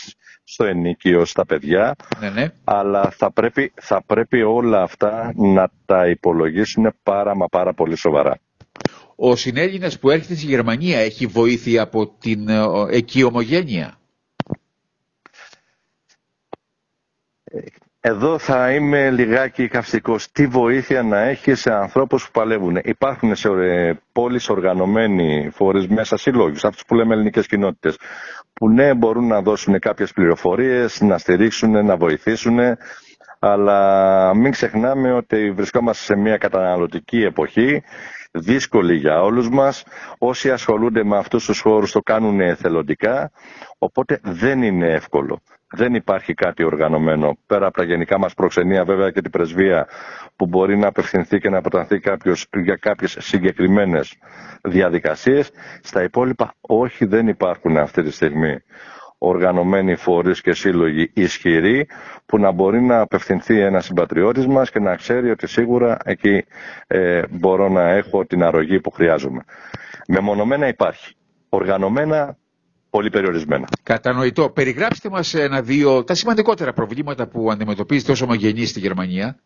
στο 0.45 0.65
ενίκιο, 0.65 1.25
στα 1.25 1.47
παιδιά. 1.47 1.95
Ναι, 2.21 2.31
ναι. 2.31 2.49
Αλλά 2.65 3.11
θα 3.11 3.33
πρέπει, 3.33 3.73
θα 3.75 4.03
πρέπει 4.07 4.43
όλα 4.43 4.83
αυτά 4.83 5.33
να 5.37 5.71
τα 5.85 6.07
υπολογίσουν 6.07 6.95
πάρα 7.03 7.37
μα 7.37 7.47
πάρα 7.47 7.73
πολύ 7.75 7.97
σοβαρά 7.97 8.39
ο 9.17 9.37
συνέλληνας 9.37 9.99
που 9.99 10.11
έρχεται 10.11 10.35
στη 10.35 10.47
Γερμανία 10.47 10.99
έχει 10.99 11.27
βοήθεια 11.27 11.83
από 11.83 12.07
την 12.19 12.49
ε, 12.49 12.65
εκεί 12.91 13.23
ομογένεια; 13.23 13.99
Εδώ 18.09 18.39
θα 18.39 18.73
είμαι 18.73 19.11
λιγάκι 19.11 19.69
καυστικός. 19.69 20.31
Τι 20.33 20.47
βοήθεια 20.47 21.03
να 21.03 21.19
έχει 21.21 21.55
σε 21.55 21.73
ανθρώπους 21.73 22.25
που 22.25 22.31
παλεύουν; 22.33 22.77
Υπάρχουν 22.85 23.35
σε 23.37 23.49
ε, 23.49 23.95
πόλεις 24.13 24.49
οργανωμένοι 24.49 25.51
φορείς 25.55 25.87
μέσα 25.89 26.17
συλλόγους, 26.17 26.65
αυτούς 26.65 26.85
που 26.87 26.95
λέμε 26.95 27.15
ελληνικές 27.15 27.47
κοινότητες, 27.47 27.97
που 28.53 28.69
ναι 28.69 28.95
μπορούν 28.95 29.27
να 29.27 29.43
δώσουν 29.43 29.79
κάποιες 29.79 30.13
πληροφορίες, 30.13 31.01
να 31.01 31.19
στηρίξουν, 31.19 31.85
να 31.85 31.97
βοηθήσουν, 31.97 32.59
αλλά 33.39 34.35
μην 34.35 34.51
ξεχνάμε 34.51 35.13
ότι 35.13 35.51
βρισκόμαστε 35.51 36.05
σε 36.05 36.17
μια 36.17 36.37
καταναλωτική 36.37 37.19
εποχή 37.23 37.83
δύσκολη 38.39 38.97
για 38.97 39.23
όλους 39.23 39.49
μας. 39.49 39.85
Όσοι 40.19 40.51
ασχολούνται 40.51 41.05
με 41.05 41.17
αυτούς 41.17 41.45
τους 41.45 41.61
χώρους 41.61 41.93
το 41.93 42.01
κάνουν 42.01 42.41
εθελοντικά, 42.41 43.31
οπότε 43.79 44.21
δεν 44.23 44.63
είναι 44.63 44.93
εύκολο. 44.93 45.41
Δεν 45.71 45.95
υπάρχει 45.95 46.35
κάτι 46.35 46.65
οργανωμένο, 46.65 47.37
πέρα 47.47 47.67
από 47.67 47.77
τα 47.77 47.85
γενικά 47.85 48.19
μας 48.19 48.35
προξενία 48.35 48.85
βέβαια 48.85 49.11
και 49.11 49.21
την 49.21 49.31
πρεσβεία 49.31 49.87
που 50.37 50.47
μπορεί 50.47 50.77
να 50.77 50.87
απευθυνθεί 50.89 51.39
και 51.39 51.51
να 51.51 51.59
αποτανθεί 51.59 51.99
κάποιος 52.01 52.47
για 52.63 52.77
κάποιες 52.77 53.17
συγκεκριμένες 53.21 54.15
διαδικασίες. 54.63 55.51
Στα 55.83 56.03
υπόλοιπα 56.03 56.55
όχι 56.61 57.05
δεν 57.05 57.29
υπάρχουν 57.29 57.77
αυτή 57.77 58.03
τη 58.03 58.11
στιγμή 58.11 58.59
οργανωμένοι 59.19 59.95
φορείς 59.97 60.41
και 60.41 60.53
σύλλογοι 60.53 61.11
ισχυροί 61.15 61.87
που 62.27 62.39
να 62.39 62.51
μπορεί 62.51 62.81
να 62.83 63.01
απευθυνθεί 63.01 63.61
ένας 63.61 63.85
συμπατριώτης 63.85 64.47
μας 64.47 64.71
και 64.71 64.79
να 64.81 64.97
ξέρει 64.97 65.31
ότι 65.31 65.47
σίγουρα 65.47 65.97
εκεί 66.05 66.45
ε, 66.87 67.23
μπορώ 67.31 67.69
να 67.69 67.89
έχω 67.91 68.25
την 68.27 68.43
αρρωγή 68.43 68.81
που 68.81 68.91
χρειάζομαι. 68.91 69.45
Μεμονωμένα 70.09 70.69
υπάρχει. 70.69 71.15
Οργανωμένα 71.49 72.37
πολύ 72.91 73.11
περιορισμένα. 73.11 73.67
Κατανοητό. 73.83 74.51
Περιγράψτε 74.51 75.09
μας 75.11 75.35
ένα-δύο 75.35 76.05
τα 76.05 76.15
σημαντικότερα 76.15 76.73
προβλήματα 76.73 77.27
που 77.27 77.51
αντιμετωπίζετε 77.51 78.13
ως 78.13 78.21
ομογενείς 78.23 78.71
στη 78.71 78.81
Γερμανία 78.81 79.37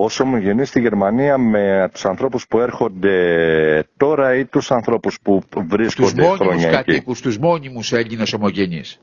όσο 0.00 0.24
ομογενή 0.24 0.64
στη 0.64 0.80
Γερμανία 0.80 1.38
με 1.38 1.88
τους 1.92 2.04
ανθρώπους 2.04 2.46
που 2.46 2.60
έρχονται 2.60 3.84
τώρα 3.96 4.34
ή 4.34 4.44
τους 4.44 4.70
ανθρώπους 4.70 5.18
που 5.22 5.42
βρίσκονται 5.68 6.22
τους 6.22 6.36
χρόνια 6.36 6.70
κατοίκους, 6.70 7.18
εκεί. 7.18 7.28
Τους 7.28 7.38
μόνιμους 7.38 7.92
Έλληνες 7.92 8.32
ομογενείς. 8.32 9.00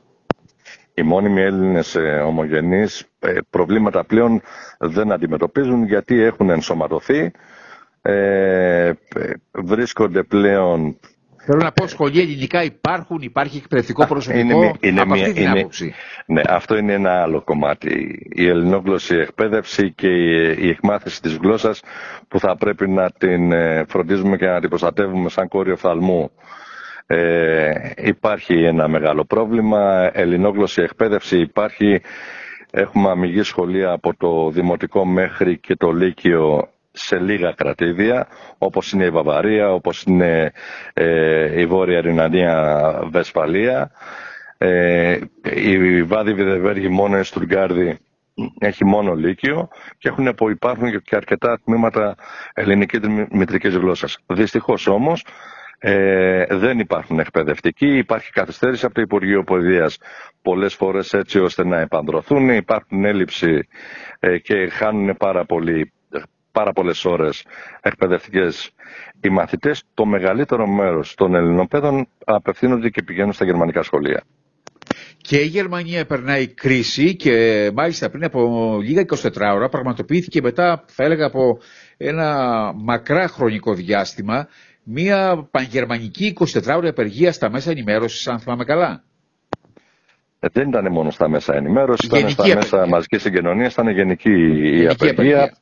Οι 0.94 1.02
μόνιμοι 1.02 1.40
Έλληνες 1.40 1.94
ε, 1.94 2.00
ομογενείς 2.26 3.04
ε, 3.18 3.38
προβλήματα 3.50 4.04
πλέον 4.04 4.42
δεν 4.78 5.12
αντιμετωπίζουν 5.12 5.84
γιατί 5.86 6.20
έχουν 6.20 6.50
ενσωματωθεί, 6.50 7.30
ε, 8.02 8.92
βρίσκονται 9.52 10.22
πλέον 10.22 10.98
Θέλω 11.48 11.60
να 11.62 11.72
πω 11.72 11.86
σχολεία 11.86 12.22
ελληνικά 12.22 12.62
υπάρχουν, 12.62 13.18
υπάρχει 13.20 13.56
εκπαιδευτικό 13.56 14.06
προσωπικό; 14.06 14.40
είναι, 14.40 14.72
είναι, 14.80 15.00
από 15.00 15.12
αυτή 15.12 15.32
την 15.32 15.48
άποψη. 15.48 15.94
Ναι, 16.26 16.40
αυτό 16.48 16.76
είναι 16.76 16.92
ένα 16.92 17.22
άλλο 17.22 17.42
κομμάτι. 17.42 18.18
Η 18.32 18.46
ελληνόγλωση 18.48 19.14
εκπαίδευση 19.16 19.92
και 19.92 20.08
η, 20.58 20.68
εκμάθηση 20.68 21.22
της 21.22 21.36
γλώσσας 21.36 21.82
που 22.28 22.38
θα 22.38 22.56
πρέπει 22.56 22.88
να 22.88 23.10
την 23.10 23.52
ε, 23.52 23.84
φροντίζουμε 23.88 24.36
και 24.36 24.46
να 24.46 24.60
την 24.60 24.68
προστατεύουμε 24.68 25.28
σαν 25.28 25.48
κόριο 25.48 25.76
φθαλμού. 25.76 26.30
Ε, 27.06 27.70
υπάρχει 27.96 28.54
ένα 28.64 28.88
μεγάλο 28.88 29.24
πρόβλημα. 29.24 30.10
Ελληνόγλωση 30.12 30.82
εκπαίδευση 30.82 31.38
υπάρχει. 31.38 32.00
Έχουμε 32.70 33.10
αμυγή 33.10 33.42
σχολεία 33.42 33.90
από 33.90 34.16
το 34.16 34.50
δημοτικό 34.50 35.04
μέχρι 35.04 35.58
και 35.58 35.76
το 35.76 35.90
λύκειο 35.90 36.68
σε 36.98 37.18
λίγα 37.18 37.52
κρατήδια, 37.52 38.26
όπως 38.58 38.92
είναι 38.92 39.04
η 39.04 39.10
Βαβαρία, 39.10 39.72
όπως 39.72 40.02
είναι 40.02 40.52
ε, 40.92 41.60
η 41.60 41.66
Βόρεια 41.66 42.00
Ρινανία 42.00 42.80
Βεσφαλία. 43.10 43.90
Ε, 44.58 45.18
η 45.54 46.02
Βάδη 46.02 46.32
Βιδεβέργη 46.34 46.88
μόνο 46.88 47.18
η 47.18 47.22
Στουργκάρδη 47.22 47.98
έχει 48.58 48.84
μόνο 48.84 49.14
Λύκειο 49.14 49.68
και 49.98 50.08
έχουν, 50.08 50.34
υπάρχουν 50.50 51.02
και 51.02 51.16
αρκετά 51.16 51.58
τμήματα 51.64 52.14
ελληνικής 52.54 53.00
μητρικής 53.30 53.74
γλώσσας. 53.76 54.18
Δυστυχώς 54.26 54.86
όμως 54.86 55.24
ε, 55.78 56.44
δεν 56.50 56.78
υπάρχουν 56.78 57.18
εκπαιδευτικοί, 57.18 57.96
υπάρχει 57.96 58.32
καθυστέρηση 58.32 58.84
από 58.84 58.94
το 58.94 59.00
Υπουργείο 59.00 59.42
Παιδείας 59.44 59.98
πολλές 60.42 60.74
φορές 60.74 61.12
έτσι 61.14 61.38
ώστε 61.38 61.64
να 61.64 61.78
επανδρωθούν, 61.80 62.48
υπάρχουν 62.48 63.04
έλλειψη 63.04 63.68
ε, 64.20 64.38
και 64.38 64.68
χάνουν 64.68 65.16
πάρα 65.16 65.44
πολύ 65.44 65.92
πάρα 66.58 66.72
πολλές 66.72 67.04
ώρες 67.04 67.44
εκπαιδευτικές 67.80 68.70
οι 69.20 69.28
μαθητές, 69.28 69.82
το 69.94 70.04
μεγαλύτερο 70.04 70.66
μέρος 70.66 71.14
των 71.14 71.34
Ελληνοπαίδων 71.34 72.08
απευθύνονται 72.24 72.88
και 72.88 73.02
πηγαίνουν 73.02 73.32
στα 73.32 73.44
γερμανικά 73.44 73.82
σχολεία. 73.82 74.22
Και 75.16 75.36
η 75.40 75.46
Γερμανία 75.46 76.06
περνάει 76.06 76.46
κρίση 76.46 77.16
και 77.16 77.70
μάλιστα 77.74 78.10
πριν 78.10 78.24
από 78.24 78.78
λίγα 78.82 79.04
24 79.22 79.30
ώρα 79.54 79.68
πραγματοποιήθηκε 79.68 80.40
μετά, 80.42 80.84
θα 80.86 81.04
έλεγα, 81.04 81.26
από 81.26 81.58
ένα 81.96 82.28
μακρά 82.76 83.28
χρονικό 83.28 83.74
διάστημα 83.74 84.48
μια 84.82 85.48
πανγερμανική 85.50 86.36
24 86.40 86.62
ώρα 86.76 86.88
απεργία 86.88 87.32
στα 87.32 87.50
μέσα 87.50 87.70
ενημέρωσης, 87.70 88.26
αν 88.28 88.38
θυμάμαι 88.38 88.64
καλά. 88.64 89.02
Ε, 90.40 90.48
δεν 90.52 90.68
ήταν 90.68 90.92
μόνο 90.92 91.10
στα 91.10 91.28
μέσα 91.28 91.54
ενημέρωσης, 91.54 92.08
ήταν 92.08 92.30
στα 92.30 92.54
μέσα 92.54 92.86
μαζικής 92.86 93.22
συγκοινωνίας, 93.22 93.72
ήταν 93.72 93.88
γενική 93.88 94.30
η 94.80 94.86
απεργία. 94.88 95.56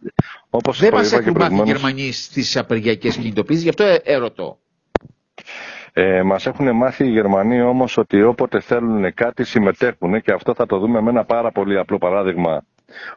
Όπως 0.51 0.79
δεν 0.81 0.93
μας 0.95 1.13
έχουν 1.13 1.37
μάθει 1.37 1.55
οι 1.55 1.63
Γερμανοί 1.65 2.13
στις 2.13 2.57
απεργιακές 2.57 3.17
κινητοποιήσει, 3.17 3.63
γι' 3.63 3.69
αυτό 3.69 3.85
ε, 3.85 4.01
ερωτώ. 4.05 4.59
Ε, 5.93 6.23
μας 6.23 6.47
έχουν 6.47 6.77
μάθει 6.77 7.05
οι 7.05 7.11
Γερμανοί 7.11 7.63
όμως 7.63 7.97
ότι 7.97 8.23
όποτε 8.23 8.61
θέλουν 8.61 9.15
κάτι 9.15 9.45
συμμετέχουν 9.45 10.23
και 10.23 10.33
αυτό 10.33 10.55
θα 10.55 10.67
το 10.67 10.79
δούμε 10.79 11.01
με 11.01 11.11
ένα 11.11 11.25
πάρα 11.25 11.51
πολύ 11.53 11.79
απλό 11.79 11.99
παράδειγμα. 11.99 12.65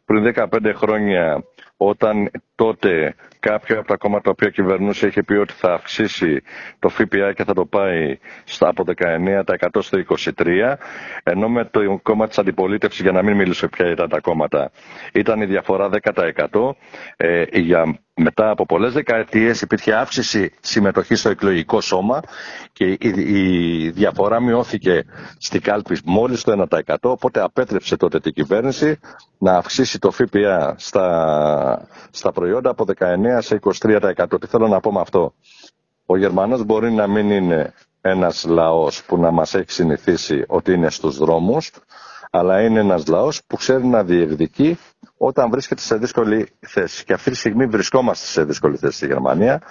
Πριν 0.06 0.34
15 0.36 0.72
χρόνια 0.76 1.44
όταν 1.78 2.32
τότε 2.58 3.16
κάποιο 3.40 3.80
από 3.80 3.88
τα 3.88 3.98
κόμματα 3.98 4.22
τα 4.24 4.30
οποία 4.30 4.50
κυβερνούσε 4.50 5.08
είχε 5.08 5.24
πει 5.24 5.34
ότι 5.34 5.54
θα 5.54 5.74
αυξήσει 5.74 6.42
το 6.80 6.90
ΦΠΑ 6.90 7.34
και 7.34 7.44
θα 7.44 7.54
το 7.54 7.66
πάει 7.66 8.18
από 8.60 8.84
19% 8.98 9.44
στο 9.80 9.98
23% 10.36 10.74
ενώ 11.24 11.50
με 11.50 11.66
το 11.66 12.00
κόμμα 12.04 12.28
της 12.28 12.38
αντιπολίτευσης 12.38 13.02
για 13.02 13.12
να 13.12 13.24
μην 13.24 13.36
μιλήσω 13.36 13.68
ποια 13.68 13.92
ήταν 13.92 14.10
τα 14.10 14.20
κόμματα 14.20 14.72
ήταν 15.14 15.42
η 15.42 15.46
διαφορά 15.46 15.90
10% 16.04 16.72
ε, 17.18 17.44
για 17.60 18.00
μετά 18.20 18.50
από 18.50 18.66
πολλές 18.66 18.94
δεκαετίες 18.94 19.62
υπήρχε 19.62 19.94
αύξηση 19.94 20.52
συμμετοχής 20.60 21.20
στο 21.20 21.30
εκλογικό 21.30 21.82
σώμα 21.82 22.22
και 22.74 22.98
η, 23.00 23.90
διαφορά 23.90 24.42
μειώθηκε 24.42 25.06
στην 25.38 25.62
κάλπη 25.62 25.98
μόλις 26.06 26.44
το 26.44 26.66
1% 26.88 26.96
οπότε 27.02 27.42
απέτρεψε 27.42 27.98
τότε 27.98 28.20
την 28.20 28.34
κυβέρνηση 28.34 29.00
να 29.38 29.58
αυξήσει 29.58 30.00
το 30.00 30.12
ΦΠΑ 30.12 30.76
στα, 30.78 31.88
στα 32.12 32.32
προϊόντα 32.32 32.47
από 32.64 32.86
19% 33.00 33.38
σε 33.40 33.60
23%. 33.80 34.26
Τι 34.40 34.48
θέλω 34.48 34.68
να 34.68 34.80
πω 34.80 34.92
με 34.92 35.00
αυτό; 35.00 35.34
Ο 36.06 36.18
Γερμανός 36.18 36.64
μπορεί 36.64 36.92
να 36.92 37.08
μην 37.08 37.30
είναι 37.32 37.74
ένας 38.02 38.46
λαός 38.46 39.04
που 39.04 39.18
να 39.18 39.32
μας 39.32 39.54
έχει 39.56 39.72
συνηθίσει 39.72 40.44
ότι 40.48 40.74
είναι 40.74 40.90
στους 40.90 41.18
δρόμους 41.18 41.72
αλλά 42.32 42.62
είναι 42.62 42.80
ένας 42.80 43.08
λαός 43.08 43.42
που 43.48 43.56
ξέρει 43.56 43.86
να 43.86 44.04
διεκδικεί 44.04 44.78
όταν 45.18 45.50
βρίσκεται 45.50 45.82
σε 45.82 45.96
δύσκολη 45.98 46.48
θέση. 46.60 47.06
Και 47.06 47.14
αυτή 47.14 47.30
τη 47.32 47.36
στιγμή 47.38 47.66
βρισκόμαστε 47.66 48.26
σε 48.26 48.44
δύσκολη 48.44 48.78
θέση 48.78 48.96
στη 48.98 49.06
Γερμανία. 49.06 49.62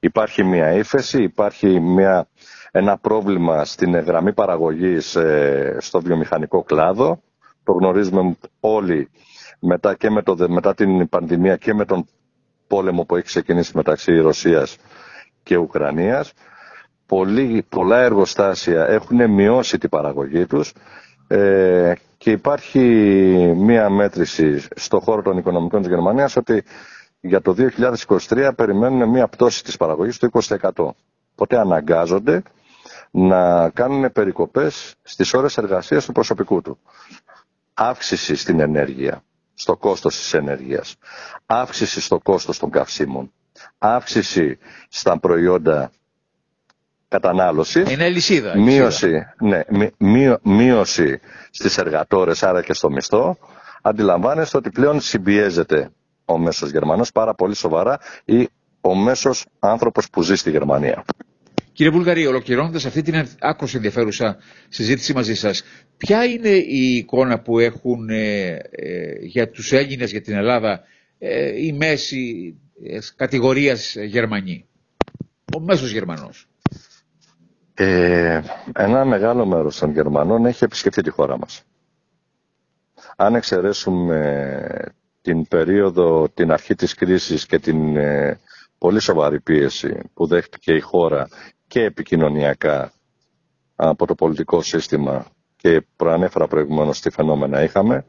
Υπάρχει 0.00 0.44
μια 0.44 0.72
ύφεση, 0.72 1.22
υπάρχει 1.22 1.80
μια, 1.80 2.28
ένα 2.70 2.98
πρόβλημα 2.98 3.64
στην 3.64 3.96
γραμμή 3.98 4.32
παραγωγής 4.32 5.16
ε, 5.16 5.76
στο 5.80 6.00
βιομηχανικό 6.00 6.62
κλάδο. 6.62 7.22
Το 7.64 7.72
γνωρίζουμε 7.72 8.36
όλοι 8.60 9.10
μετά, 9.60 9.94
και 9.94 10.10
με 10.10 10.22
το, 10.22 10.36
μετά 10.48 10.74
την 10.74 11.08
πανδημία 11.08 11.56
και 11.56 11.74
με 11.74 11.84
τον 11.84 12.06
πόλεμο 12.68 13.04
που 13.04 13.16
έχει 13.16 13.26
ξεκινήσει 13.26 13.72
μεταξύ 13.74 14.18
Ρωσίας 14.18 14.76
και 15.42 15.56
Ουκρανίας. 15.56 16.32
Πολλοί, 17.06 17.64
πολλά 17.68 17.98
εργοστάσια 17.98 18.86
έχουν 18.86 19.30
μειώσει 19.30 19.78
την 19.78 19.88
παραγωγή 19.88 20.46
τους 20.46 20.72
ε, 21.28 21.92
και 22.18 22.30
υπάρχει 22.30 22.78
μία 23.56 23.88
μέτρηση 23.90 24.66
στο 24.76 25.00
χώρο 25.00 25.22
των 25.22 25.38
οικονομικών 25.38 25.80
της 25.80 25.90
Γερμανίας 25.90 26.36
ότι 26.36 26.62
για 27.20 27.40
το 27.40 27.54
2023 28.28 28.50
περιμένουν 28.56 29.08
μία 29.08 29.28
πτώση 29.28 29.64
της 29.64 29.76
παραγωγής 29.76 30.18
του 30.18 30.30
20%. 30.32 30.70
Οπότε 31.32 31.58
αναγκάζονται 31.58 32.42
να 33.10 33.70
κάνουν 33.70 34.12
περικοπές 34.12 34.94
στις 35.02 35.34
ώρες 35.34 35.56
εργασίας 35.58 36.04
του 36.04 36.12
προσωπικού 36.12 36.62
του. 36.62 36.78
Αύξηση 37.74 38.34
στην 38.36 38.60
ενέργεια, 38.60 39.22
στο 39.58 39.76
κόστος 39.76 40.16
της 40.16 40.34
ενέργειας. 40.34 40.94
Αύξηση 41.46 42.00
στο 42.00 42.18
κόστος 42.18 42.58
των 42.58 42.70
καυσίμων. 42.70 43.32
Αύξηση 43.78 44.58
στα 44.88 45.18
προϊόντα 45.18 45.90
κατανάλωσης. 47.08 47.90
Είναι 47.90 48.08
λυσίδα. 48.08 48.58
Μείωση, 48.58 49.12
ναι, 49.38 49.62
μείω, 49.98 50.38
μείωση 50.42 51.20
στις 51.50 51.78
εργατόρες, 51.78 52.42
άρα 52.42 52.62
και 52.62 52.72
στο 52.72 52.90
μισθό. 52.90 53.38
Αντιλαμβάνεστε 53.82 54.56
ότι 54.56 54.70
πλέον 54.70 55.00
συμπιέζεται 55.00 55.90
ο 56.24 56.38
μέσος 56.38 56.70
Γερμανός 56.70 57.12
πάρα 57.12 57.34
πολύ 57.34 57.54
σοβαρά 57.54 57.98
ή 58.24 58.48
ο 58.80 58.94
μέσος 58.94 59.46
άνθρωπος 59.58 60.10
που 60.10 60.22
ζει 60.22 60.34
στη 60.34 60.50
Γερμανία. 60.50 61.04
Κύριε 61.78 61.92
Βουλγαρή, 61.92 62.26
ολοκληρώνοντας 62.26 62.84
αυτή 62.84 63.02
την 63.02 63.26
άκρως 63.40 63.74
ενδιαφέρουσα 63.74 64.36
συζήτηση 64.68 65.14
μαζί 65.14 65.34
σας, 65.34 65.62
ποια 65.96 66.24
είναι 66.24 66.48
η 66.48 66.94
εικόνα 66.96 67.40
που 67.40 67.58
έχουν 67.58 68.08
ε, 68.08 68.46
ε, 68.70 69.14
για 69.20 69.50
τους 69.50 69.72
Έλληνες, 69.72 70.10
για 70.10 70.20
την 70.20 70.34
Ελλάδα, 70.36 70.80
ε, 71.18 71.64
η 71.64 71.72
μέση 71.72 72.54
ε, 72.84 72.98
κατηγορίας 73.16 73.94
Γερμανοί, 73.96 74.66
ο 75.56 75.60
μέσος 75.60 75.90
Γερμανός. 75.92 76.46
Ε, 77.74 78.40
ένα 78.76 79.04
μεγάλο 79.04 79.46
μέρος 79.46 79.78
των 79.78 79.92
Γερμανών 79.92 80.46
έχει 80.46 80.64
επισκεφτεί 80.64 81.02
τη 81.02 81.10
χώρα 81.10 81.38
μας. 81.38 81.62
Αν 83.16 83.34
εξαιρέσουμε 83.34 84.68
την 85.22 85.48
περίοδο, 85.48 86.28
την 86.34 86.50
αρχή 86.52 86.74
της 86.74 86.94
κρίσης 86.94 87.46
και 87.46 87.58
την 87.58 87.96
ε, 87.96 88.40
πολύ 88.78 89.00
σοβαρή 89.00 89.40
πίεση 89.40 89.98
που 90.14 90.26
δέχτηκε 90.26 90.72
η 90.74 90.80
χώρα 90.80 91.28
και 91.68 91.82
επικοινωνιακά 91.82 92.92
από 93.76 94.06
το 94.06 94.14
πολιτικό 94.14 94.62
σύστημα 94.62 95.26
και 95.56 95.86
προανέφερα 95.96 96.46
προηγουμένως 96.46 97.00
τι 97.00 97.10
φαινόμενα 97.10 97.62
είχαμε, 97.62 98.04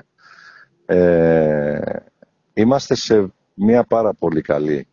ε, 0.86 1.79
είμαστε 2.53 2.95
σε 2.95 3.34
μια 3.53 3.84
πάρα 3.84 4.13
πολύ 4.13 4.41
καλή 4.41 4.88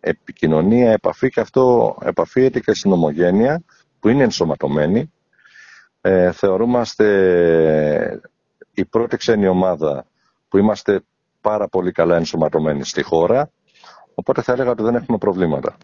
επικοινωνία, 0.00 0.92
επαφή 0.92 1.28
και 1.28 1.40
αυτό 1.40 1.96
επαφίεται 2.02 2.60
και 2.60 2.74
στην 2.74 2.92
ομογένεια 2.92 3.62
που 4.00 4.08
είναι 4.08 4.22
ενσωματωμένοι. 4.22 5.12
Ε, 6.00 6.32
θεωρούμαστε 6.32 7.06
η 8.74 8.84
πρώτη 8.84 9.16
ξένη 9.16 9.46
ομάδα 9.46 10.04
που 10.48 10.58
είμαστε 10.58 11.00
πάρα 11.40 11.68
πολύ 11.68 11.92
καλά 11.92 12.16
ενσωματωμένοι 12.16 12.84
στη 12.84 13.02
χώρα, 13.02 13.50
οπότε 14.14 14.42
θα 14.42 14.52
έλεγα 14.52 14.70
ότι 14.70 14.82
δεν 14.82 14.94
έχουμε 14.94 15.18
προβλήματα. 15.18 15.76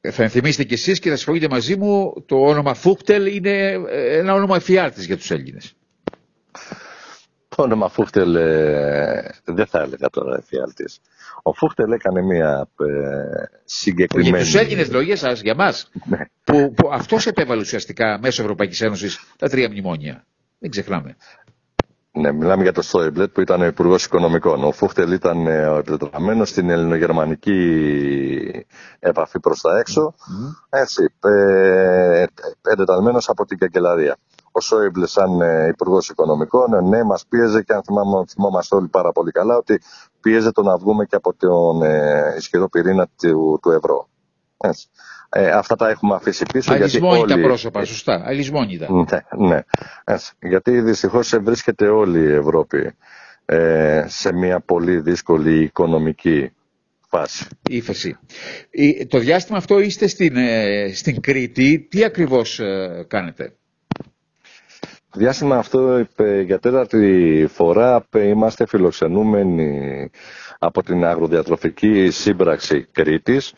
Ε, 0.00 0.10
θα 0.10 0.22
ενθυμίσετε 0.22 0.64
κι 0.64 0.74
εσείς 0.74 0.98
και 0.98 1.10
θα 1.10 1.16
συμφωνείτε 1.16 1.48
μαζί 1.48 1.76
μου, 1.76 2.24
το 2.26 2.36
όνομα 2.36 2.74
Φούχτελ 2.74 3.34
είναι 3.36 3.50
ε, 3.88 4.18
ένα 4.18 4.34
όνομα 4.34 4.56
εφιάλτης 4.56 5.06
για 5.06 5.16
τους 5.16 5.30
Έλληνες. 5.30 5.72
Το 7.56 7.62
όνομα 7.62 7.88
Φούχτελ 7.88 8.34
ε, 8.34 9.30
δεν 9.44 9.66
θα 9.66 9.80
έλεγα 9.80 10.10
τώρα 10.10 10.36
εφιάλτης. 10.36 11.00
Ο 11.42 11.52
Φούχτελ 11.52 11.92
έκανε 11.92 12.22
μια 12.22 12.68
ε, 12.80 12.86
συγκεκριμένη... 13.64 14.36
Για 14.36 14.44
τους 14.44 14.54
Έλληνες 14.54 14.90
λόγια 14.90 15.16
σας, 15.16 15.40
για 15.40 15.54
μας, 15.54 15.90
ναι. 16.04 16.18
που, 16.44 16.72
που 16.74 16.90
αυτός 16.92 17.26
επέβαλε 17.26 17.60
ουσιαστικά 17.60 18.18
μέσω 18.22 18.42
Ευρωπαϊκής 18.42 18.80
Ένωσης 18.80 19.20
τα 19.38 19.48
τρία 19.48 19.68
μνημόνια. 19.70 20.26
Δεν 20.58 20.70
ξεχνάμε. 20.70 21.16
Ναι, 22.12 22.32
μιλάμε 22.32 22.62
για 22.62 22.72
το 22.72 22.82
Στόιμπλετ 22.82 23.32
που 23.32 23.40
ήταν 23.40 23.60
ο 23.60 23.64
Υπουργός 23.64 24.04
Οικονομικών. 24.04 24.64
Ο 24.64 24.72
Φούχτελ 24.72 25.12
ήταν 25.12 25.46
ε, 25.46 25.82
τετραμένο 25.82 26.44
στην 26.44 26.70
ελληνογερμανική 26.70 28.66
επαφή 28.98 29.40
προς 29.40 29.60
τα 29.60 29.78
έξω. 29.78 30.14
Mm. 30.18 30.78
Έτσι, 30.80 31.14
ε, 31.20 32.24
εντεταλμένος 32.62 33.28
από 33.28 33.44
την 33.44 33.58
καγκελαρία 33.58 34.16
ο 34.52 34.60
Σόιμπλε 34.60 35.06
σαν 35.06 35.40
ε, 35.40 35.66
Υπουργός 35.66 36.08
Οικονομικών, 36.08 36.74
ε, 36.74 36.80
ναι, 36.80 37.04
μας 37.04 37.26
πίεζε 37.28 37.62
και 37.62 37.72
αν 37.72 37.82
θυμάμαι, 37.82 38.24
θυμόμαστε 38.28 38.76
όλοι 38.76 38.88
πάρα 38.88 39.12
πολύ 39.12 39.30
καλά 39.30 39.56
ότι 39.56 39.80
πίεζε 40.20 40.52
το 40.52 40.62
να 40.62 40.76
βγούμε 40.76 41.04
και 41.04 41.16
από 41.16 41.34
τον 41.34 41.82
ε, 41.82 42.34
ισχυρό 42.36 42.68
πυρήνα 42.68 43.08
του, 43.22 43.58
του 43.62 43.70
ευρώ. 43.70 44.08
Έτσι. 44.56 44.88
Ε, 45.32 45.50
αυτά 45.50 45.76
τα 45.76 45.88
έχουμε 45.88 46.14
αφήσει 46.14 46.44
πίσω. 46.52 46.72
Αλυσμόνιτα 46.72 47.34
όλοι... 47.34 47.42
πρόσωπα, 47.42 47.84
σωστά. 47.84 48.22
Αλυσμόνιτα. 48.24 48.86
Ναι, 48.92 49.46
ναι. 49.48 49.60
Έτσι. 50.04 50.32
Γιατί 50.42 50.80
δυστυχώς 50.80 51.36
βρίσκεται 51.40 51.88
όλη 51.88 52.18
η 52.20 52.32
Ευρώπη 52.32 52.92
ε, 53.44 54.04
σε 54.06 54.32
μια 54.32 54.60
πολύ 54.60 55.00
δύσκολη 55.00 55.62
οικονομική 55.62 56.52
φάση. 57.08 57.46
Ύφεση. 57.68 58.18
Το 59.08 59.18
διάστημα 59.18 59.58
αυτό 59.58 59.80
είστε 59.80 60.06
στην, 60.06 60.36
στην 60.94 61.20
Κρήτη. 61.20 61.86
Τι 61.90 62.04
ακριβώς 62.04 62.60
κάνετε; 63.08 63.52
Διάστημα 65.14 65.56
αυτό 65.56 66.06
για 66.44 66.58
τέταρτη 66.58 67.46
φορά 67.52 68.06
είμαστε 68.12 68.66
φιλοξενούμενοι 68.66 70.10
από 70.58 70.82
την 70.82 71.04
αγροδιατροφική 71.04 72.10
σύμπραξη 72.10 72.86
Κρήτης. 72.92 73.52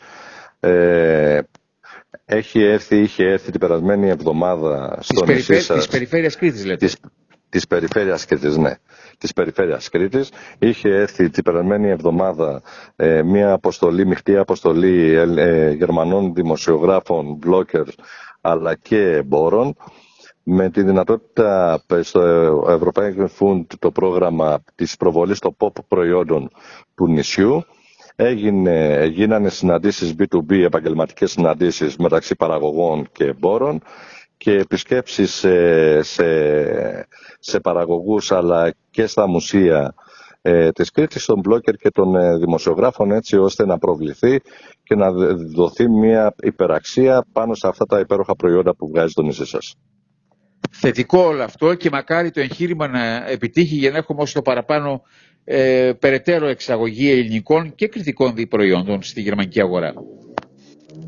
Ε, 2.25 2.35
έχει 2.37 2.61
έρθει, 2.63 2.97
είχε 2.99 3.23
έρθει 3.23 3.51
την 3.51 3.59
περασμένη 3.59 4.07
εβδομάδα 4.09 4.97
στο 5.01 5.21
της 5.25 5.35
νησί 5.35 5.61
σας. 5.61 5.77
Της 5.77 5.87
περιφέρειας 5.87 6.35
Κρήτης 6.35 6.65
λέτε. 6.65 6.85
Της, 6.85 6.97
της 7.49 7.67
περιφέρειας 7.67 8.25
Κρήτης, 8.25 8.57
ναι. 8.57 8.73
Της 9.17 9.33
περιφέρειας 9.33 9.89
Κρήτης. 9.89 10.29
Είχε 10.59 10.89
έρθει 10.89 11.29
την 11.29 11.43
περασμένη 11.43 11.89
εβδομάδα 11.89 12.61
ε, 12.95 13.23
μια 13.23 13.51
αποστολή, 13.51 14.05
μειχτή 14.05 14.37
αποστολή 14.37 15.13
ε, 15.37 15.71
Γερμανών 15.71 16.33
δημοσιογράφων, 16.33 17.39
bloggers, 17.45 17.93
αλλά 18.41 18.75
και 18.75 18.97
εμπόρων 19.11 19.75
με 20.43 20.69
τη 20.69 20.83
δυνατότητα 20.83 21.81
στο 22.01 22.19
Ευρωπαϊκό 22.69 23.29
Fund 23.39 23.65
το 23.79 23.91
πρόγραμμα 23.91 24.63
της 24.75 24.97
προβολής 24.97 25.39
των 25.39 25.55
pop 25.59 25.71
προϊόντων 25.87 26.49
του 26.95 27.07
νησιού 27.07 27.63
έγινε, 28.15 29.05
γίνανε 29.05 29.49
συναντήσεις 29.49 30.15
B2B, 30.17 30.51
επαγγελματικές 30.51 31.31
συναντήσεις 31.31 31.95
μεταξύ 31.95 32.35
παραγωγών 32.35 33.07
και 33.11 33.23
εμπόρων 33.25 33.81
και 34.37 34.51
επισκέψεις 34.51 35.33
σε, 35.33 36.01
σε, 36.01 36.23
σε 37.39 37.59
παραγωγούς 37.59 38.31
αλλά 38.31 38.73
και 38.91 39.05
στα 39.05 39.27
μουσεία 39.27 39.93
ε, 40.41 40.71
της 40.71 40.91
Κρήτης, 40.91 41.25
των 41.25 41.39
μπλόκερ 41.39 41.75
και 41.75 41.89
των 41.89 42.15
ε, 42.15 42.37
δημοσιογράφων 42.37 43.11
έτσι 43.11 43.37
ώστε 43.37 43.65
να 43.65 43.77
προβληθεί 43.77 44.39
και 44.83 44.95
να 44.95 45.11
δοθεί 45.55 45.89
μια 45.89 46.33
υπεραξία 46.41 47.25
πάνω 47.31 47.53
σε 47.53 47.67
αυτά 47.67 47.85
τα 47.85 47.99
υπέροχα 47.99 48.35
προϊόντα 48.35 48.75
που 48.75 48.87
βγάζει 48.87 49.13
το 49.13 49.21
νησί 49.21 49.45
σας. 49.45 49.75
Θετικό 50.71 51.19
όλο 51.19 51.43
αυτό 51.43 51.73
και 51.75 51.89
μακάρι 51.89 52.31
το 52.31 52.39
εγχείρημα 52.39 52.87
να 52.87 53.29
επιτύχει 53.29 53.75
για 53.75 53.91
να 53.91 53.97
έχουμε 53.97 54.21
όσο 54.21 54.33
το 54.33 54.41
παραπάνω 54.41 55.01
ε, 55.45 55.91
περαιτέρω 55.99 56.47
εξαγωγή 56.47 57.11
ελληνικών 57.11 57.75
και 57.75 57.87
κριτικών 57.87 58.33
προϊόντων 58.49 59.03
στη 59.03 59.21
γερμανική 59.21 59.61
αγορά. 59.61 59.93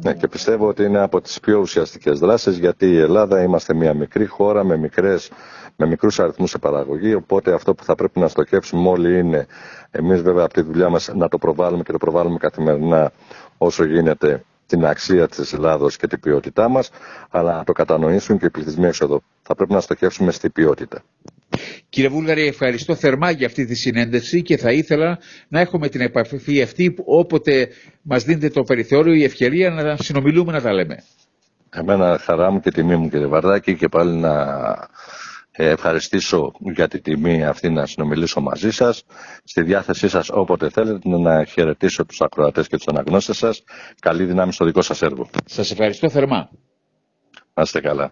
Ναι, 0.04 0.13
και 0.13 0.28
πιστεύω 0.28 0.67
ότι 0.67 0.84
είναι 0.84 1.00
από 1.00 1.21
τις 1.21 1.39
πιο 1.39 1.60
ουσιαστικές 1.60 2.19
δράσεις 2.19 2.58
γιατί 2.58 2.86
η 2.91 2.98
Ελλάδα 2.98 3.41
είμαστε 3.41 3.74
μια 3.74 3.93
μικρή 3.93 4.26
χώρα 4.26 4.63
με, 4.63 4.78
μικρές, 4.78 5.32
με 5.76 5.86
μικρούς 5.88 6.19
αριθμούς 6.19 6.50
σε 6.50 6.58
παραγωγή 6.58 7.13
οπότε 7.13 7.54
αυτό 7.54 7.74
που 7.76 7.84
θα 7.84 7.95
πρέπει 7.95 8.19
να 8.19 8.28
στοχεύσουμε 8.28 8.89
όλοι 8.89 9.19
είναι 9.19 9.45
εμείς 9.91 10.21
βέβαια 10.21 10.43
από 10.43 10.54
τη 10.54 10.62
δουλειά 10.62 10.89
μας 10.89 11.12
να 11.15 11.28
το 11.28 11.38
προβάλλουμε 11.38 11.84
και 11.84 11.91
το 11.91 11.98
προβάλλουμε 11.98 12.38
καθημερινά 12.38 13.12
όσο 13.58 13.84
γίνεται 13.86 14.43
την 14.67 14.86
αξία 14.86 15.28
της 15.28 15.54
Ελλάδος 15.54 15.98
και 15.98 16.08
την 16.08 16.19
ποιότητά 16.19 16.69
μας 16.69 16.89
αλλά 17.30 17.56
να 17.58 17.63
το 17.63 17.71
κατανοήσουν 17.71 18.38
και 18.38 18.45
οι 18.45 18.50
πληθυσμοί 18.50 18.86
έξω 18.88 19.21
Θα 19.41 19.56
πρέπει 19.56 19.74
να 19.74 19.80
στοχεύσουμε 19.82 20.32
στη 20.32 20.50
ποιότητα. 20.50 21.02
Κύριε 21.95 22.10
Βούλγαρη, 22.10 22.47
ευχαριστώ 22.47 22.95
θερμά 22.95 23.31
για 23.31 23.47
αυτή 23.47 23.65
τη 23.65 23.75
συνέντευξη 23.75 24.41
και 24.41 24.58
θα 24.58 24.71
ήθελα 24.71 25.19
να 25.47 25.60
έχουμε 25.60 25.89
την 25.89 26.01
επαφή 26.01 26.62
αυτή 26.62 26.91
που 26.91 27.03
όποτε 27.08 27.67
μας 28.01 28.23
δίνετε 28.23 28.49
το 28.49 28.63
περιθώριο 28.63 29.13
η 29.13 29.23
ευκαιρία 29.23 29.69
να 29.69 29.97
συνομιλούμε 29.97 30.51
να 30.51 30.62
τα 30.62 30.73
λέμε. 30.73 31.03
Εμένα 31.69 32.17
χαρά 32.21 32.51
μου 32.51 32.60
και 32.60 32.71
τιμή 32.71 32.95
μου 32.95 33.10
κύριε 33.10 33.25
Βαρδάκη 33.25 33.75
και 33.75 33.88
πάλι 33.88 34.15
να 34.15 34.31
ε, 35.51 35.69
ευχαριστήσω 35.69 36.51
για 36.60 36.88
τη 36.88 37.01
τιμή 37.01 37.45
αυτή 37.45 37.69
να 37.69 37.86
συνομιλήσω 37.86 38.41
μαζί 38.41 38.71
σας. 38.71 39.03
Στη 39.43 39.62
διάθεσή 39.62 40.08
σας 40.10 40.29
όποτε 40.29 40.69
θέλετε 40.69 41.10
να 41.10 41.45
χαιρετήσω 41.45 42.05
τους 42.05 42.21
ακροατές 42.21 42.67
και 42.67 42.75
τους 42.77 42.88
αναγνώστες 42.88 43.38
σας. 43.38 43.63
Καλή 43.99 44.25
δύναμη 44.25 44.53
στο 44.53 44.65
δικό 44.65 44.81
σας 44.81 45.01
έργο. 45.01 45.29
Σας 45.45 45.71
ευχαριστώ 45.71 46.10
θερμά. 46.10 46.49
Να 47.53 47.62
είστε 47.63 47.81
καλά. 47.81 48.12